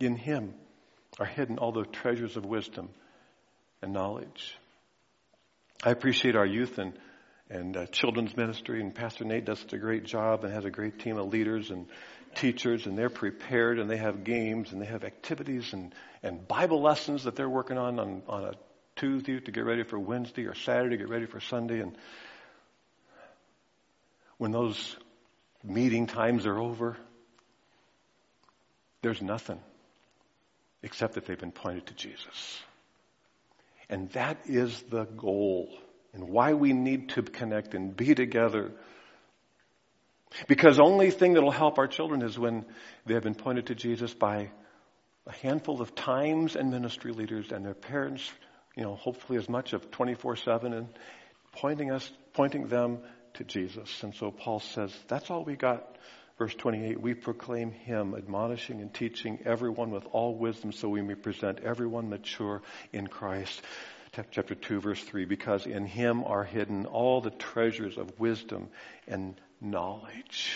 In 0.00 0.16
Him 0.16 0.54
are 1.18 1.26
hidden 1.26 1.58
all 1.58 1.72
the 1.72 1.84
treasures 1.84 2.36
of 2.36 2.44
wisdom 2.44 2.90
and 3.82 3.92
knowledge. 3.92 4.56
I 5.82 5.90
appreciate 5.90 6.36
our 6.36 6.46
youth 6.46 6.78
and 6.78 6.94
and 7.50 7.76
uh, 7.78 7.86
children's 7.86 8.36
ministry, 8.36 8.80
and 8.82 8.94
Pastor 8.94 9.24
Nate 9.24 9.46
does 9.46 9.58
such 9.60 9.72
a 9.72 9.78
great 9.78 10.04
job 10.04 10.44
and 10.44 10.52
has 10.52 10.66
a 10.66 10.70
great 10.70 10.98
team 10.98 11.16
of 11.16 11.28
leaders 11.32 11.70
and 11.70 11.86
teachers, 12.34 12.86
and 12.86 12.96
they're 12.96 13.08
prepared, 13.08 13.78
and 13.78 13.88
they 13.88 13.96
have 13.96 14.22
games, 14.22 14.70
and 14.70 14.82
they 14.82 14.86
have 14.86 15.02
activities 15.02 15.72
and 15.72 15.94
and 16.22 16.46
Bible 16.46 16.82
lessons 16.82 17.24
that 17.24 17.36
they're 17.36 17.48
working 17.48 17.78
on 17.78 17.98
on, 17.98 18.22
on 18.28 18.44
a 18.44 18.52
Tuesday 18.96 19.40
to 19.40 19.50
get 19.50 19.64
ready 19.64 19.82
for 19.82 19.98
Wednesday 19.98 20.44
or 20.44 20.54
Saturday 20.54 20.96
to 20.96 21.04
get 21.04 21.08
ready 21.08 21.26
for 21.26 21.40
Sunday, 21.40 21.80
and 21.80 21.96
when 24.38 24.52
those 24.52 24.96
meeting 25.62 26.06
times 26.06 26.46
are 26.46 26.58
over, 26.58 26.96
there's 29.02 29.20
nothing 29.20 29.60
except 30.82 31.14
that 31.14 31.26
they've 31.26 31.38
been 31.38 31.52
pointed 31.52 31.86
to 31.86 31.94
Jesus. 31.94 32.60
And 33.88 34.10
that 34.10 34.38
is 34.46 34.82
the 34.90 35.04
goal 35.04 35.68
and 36.12 36.28
why 36.28 36.54
we 36.54 36.72
need 36.72 37.10
to 37.10 37.22
connect 37.22 37.74
and 37.74 37.96
be 37.96 38.14
together. 38.14 38.72
Because 40.46 40.78
only 40.78 41.10
thing 41.10 41.34
that'll 41.34 41.50
help 41.50 41.78
our 41.78 41.86
children 41.86 42.22
is 42.22 42.38
when 42.38 42.64
they 43.06 43.14
have 43.14 43.22
been 43.22 43.34
pointed 43.34 43.66
to 43.66 43.74
Jesus 43.74 44.14
by 44.14 44.50
a 45.26 45.32
handful 45.32 45.80
of 45.80 45.94
times 45.94 46.56
and 46.56 46.70
ministry 46.70 47.12
leaders 47.12 47.50
and 47.50 47.64
their 47.64 47.74
parents, 47.74 48.30
you 48.76 48.82
know, 48.82 48.94
hopefully 48.94 49.38
as 49.38 49.48
much 49.48 49.72
of 49.72 49.90
24-7 49.90 50.76
and 50.76 50.88
pointing 51.52 51.90
us, 51.90 52.10
pointing 52.32 52.68
them 52.68 52.98
to 53.38 53.44
Jesus. 53.44 54.02
And 54.02 54.14
so 54.14 54.30
Paul 54.30 54.60
says, 54.60 54.94
that's 55.08 55.30
all 55.30 55.44
we 55.44 55.56
got 55.56 55.96
Verse 56.38 56.54
28, 56.54 57.00
we 57.00 57.14
proclaim 57.14 57.72
him, 57.72 58.14
admonishing 58.14 58.80
and 58.80 58.94
teaching 58.94 59.40
everyone 59.44 59.90
with 59.90 60.06
all 60.12 60.36
wisdom 60.36 60.70
so 60.70 60.88
we 60.88 61.02
may 61.02 61.16
present 61.16 61.58
everyone 61.64 62.08
mature 62.08 62.62
in 62.92 63.08
Christ. 63.08 63.60
Chapter 64.12 64.54
2, 64.54 64.80
verse 64.80 65.02
3, 65.02 65.24
because 65.24 65.66
in 65.66 65.84
him 65.84 66.22
are 66.24 66.44
hidden 66.44 66.86
all 66.86 67.20
the 67.20 67.30
treasures 67.30 67.98
of 67.98 68.18
wisdom 68.20 68.68
and 69.08 69.34
knowledge. 69.60 70.52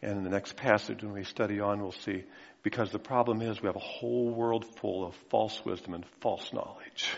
And 0.00 0.18
in 0.18 0.24
the 0.24 0.30
next 0.30 0.56
passage, 0.56 1.02
when 1.02 1.12
we 1.12 1.24
study 1.24 1.58
on, 1.58 1.82
we'll 1.82 1.92
see, 1.92 2.24
because 2.62 2.92
the 2.92 2.98
problem 3.00 3.42
is 3.42 3.60
we 3.60 3.66
have 3.66 3.76
a 3.76 3.80
whole 3.80 4.30
world 4.30 4.64
full 4.76 5.04
of 5.04 5.14
false 5.28 5.60
wisdom 5.64 5.94
and 5.94 6.06
false 6.20 6.52
knowledge. 6.52 7.10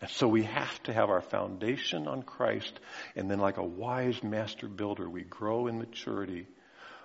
And 0.00 0.10
so 0.10 0.26
we 0.28 0.44
have 0.44 0.82
to 0.84 0.92
have 0.92 1.10
our 1.10 1.20
foundation 1.20 2.08
on 2.08 2.22
Christ, 2.22 2.72
and 3.16 3.30
then, 3.30 3.38
like 3.38 3.58
a 3.58 3.64
wise 3.64 4.22
master 4.22 4.66
builder, 4.66 5.08
we 5.08 5.22
grow 5.22 5.66
in 5.66 5.78
maturity, 5.78 6.46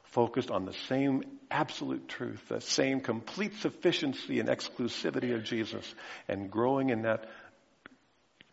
focused 0.04 0.50
on 0.50 0.66
the 0.66 0.74
same 0.88 1.24
absolute 1.52 2.08
truth, 2.08 2.42
the 2.48 2.62
same 2.62 3.02
complete 3.02 3.54
sufficiency 3.56 4.40
and 4.40 4.48
exclusivity 4.48 5.36
of 5.36 5.44
Jesus, 5.44 5.94
and 6.30 6.50
growing 6.50 6.90
in 6.90 7.02
that 7.02 7.30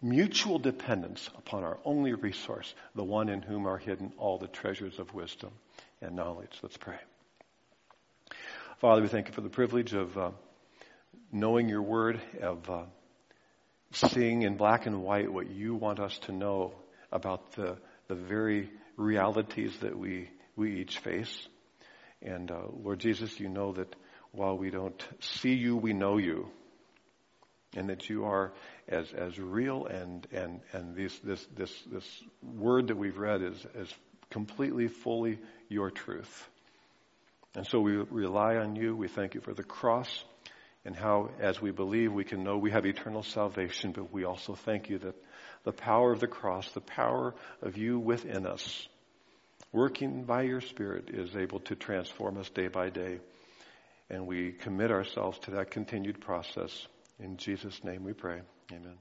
mutual 0.00 0.58
dependence 0.58 1.30
upon 1.38 1.62
our 1.62 1.78
only 1.84 2.12
resource, 2.12 2.74
the 2.96 3.04
one 3.04 3.28
in 3.28 3.42
whom 3.42 3.68
are 3.68 3.78
hidden 3.78 4.12
all 4.18 4.38
the 4.38 4.48
treasures 4.48 4.98
of 4.98 5.14
wisdom 5.14 5.52
and 6.00 6.16
knowledge. 6.16 6.58
Let's 6.62 6.76
pray. 6.76 6.98
Father, 8.78 9.02
we 9.02 9.06
thank 9.06 9.28
you 9.28 9.34
for 9.34 9.42
the 9.42 9.48
privilege 9.48 9.92
of 9.92 10.18
uh, 10.18 10.30
knowing 11.30 11.68
your 11.68 11.82
word, 11.82 12.20
of 12.40 12.68
uh, 12.68 12.82
seeing 13.92 14.42
in 14.42 14.56
black 14.56 14.86
and 14.86 15.02
white 15.02 15.32
what 15.32 15.50
you 15.50 15.74
want 15.74 16.00
us 16.00 16.18
to 16.20 16.32
know 16.32 16.74
about 17.10 17.52
the, 17.52 17.76
the 18.08 18.14
very 18.14 18.70
realities 18.96 19.76
that 19.80 19.96
we, 19.96 20.30
we 20.56 20.80
each 20.80 20.98
face. 20.98 21.46
And 22.20 22.50
uh, 22.50 22.62
Lord 22.82 23.00
Jesus, 23.00 23.38
you 23.38 23.48
know 23.48 23.72
that 23.72 23.94
while 24.32 24.56
we 24.56 24.70
don't 24.70 25.02
see 25.20 25.54
you, 25.54 25.76
we 25.76 25.92
know 25.92 26.18
you. 26.18 26.48
And 27.74 27.88
that 27.88 28.08
you 28.10 28.24
are 28.24 28.52
as, 28.86 29.10
as 29.12 29.38
real 29.38 29.86
and, 29.86 30.26
and, 30.30 30.60
and 30.72 30.94
this, 30.94 31.18
this, 31.20 31.46
this, 31.56 31.72
this 31.90 32.22
word 32.42 32.88
that 32.88 32.96
we've 32.96 33.16
read 33.16 33.42
is, 33.42 33.66
is 33.74 33.94
completely, 34.30 34.88
fully 34.88 35.38
your 35.68 35.90
truth. 35.90 36.48
And 37.54 37.66
so 37.66 37.80
we 37.80 37.92
rely 37.96 38.56
on 38.56 38.76
you. 38.76 38.94
We 38.94 39.08
thank 39.08 39.34
you 39.34 39.40
for 39.40 39.54
the 39.54 39.62
cross 39.62 40.24
and 40.84 40.96
how, 40.96 41.30
as 41.40 41.60
we 41.60 41.70
believe, 41.70 42.12
we 42.12 42.24
can 42.24 42.42
know 42.42 42.58
we 42.58 42.72
have 42.72 42.86
eternal 42.86 43.22
salvation, 43.22 43.92
but 43.92 44.12
we 44.12 44.24
also 44.24 44.54
thank 44.54 44.90
you 44.90 44.98
that 44.98 45.14
the 45.64 45.72
power 45.72 46.12
of 46.12 46.20
the 46.20 46.26
cross, 46.26 46.68
the 46.72 46.80
power 46.80 47.34
of 47.60 47.76
you 47.76 47.98
within 47.98 48.46
us, 48.46 48.88
working 49.72 50.24
by 50.24 50.42
your 50.42 50.60
Spirit, 50.60 51.10
is 51.10 51.36
able 51.36 51.60
to 51.60 51.76
transform 51.76 52.36
us 52.36 52.50
day 52.50 52.68
by 52.68 52.90
day. 52.90 53.20
And 54.10 54.26
we 54.26 54.52
commit 54.52 54.90
ourselves 54.90 55.38
to 55.40 55.52
that 55.52 55.70
continued 55.70 56.20
process. 56.20 56.86
In 57.18 57.36
Jesus' 57.36 57.82
name 57.84 58.04
we 58.04 58.12
pray. 58.12 58.40
Amen. 58.72 58.98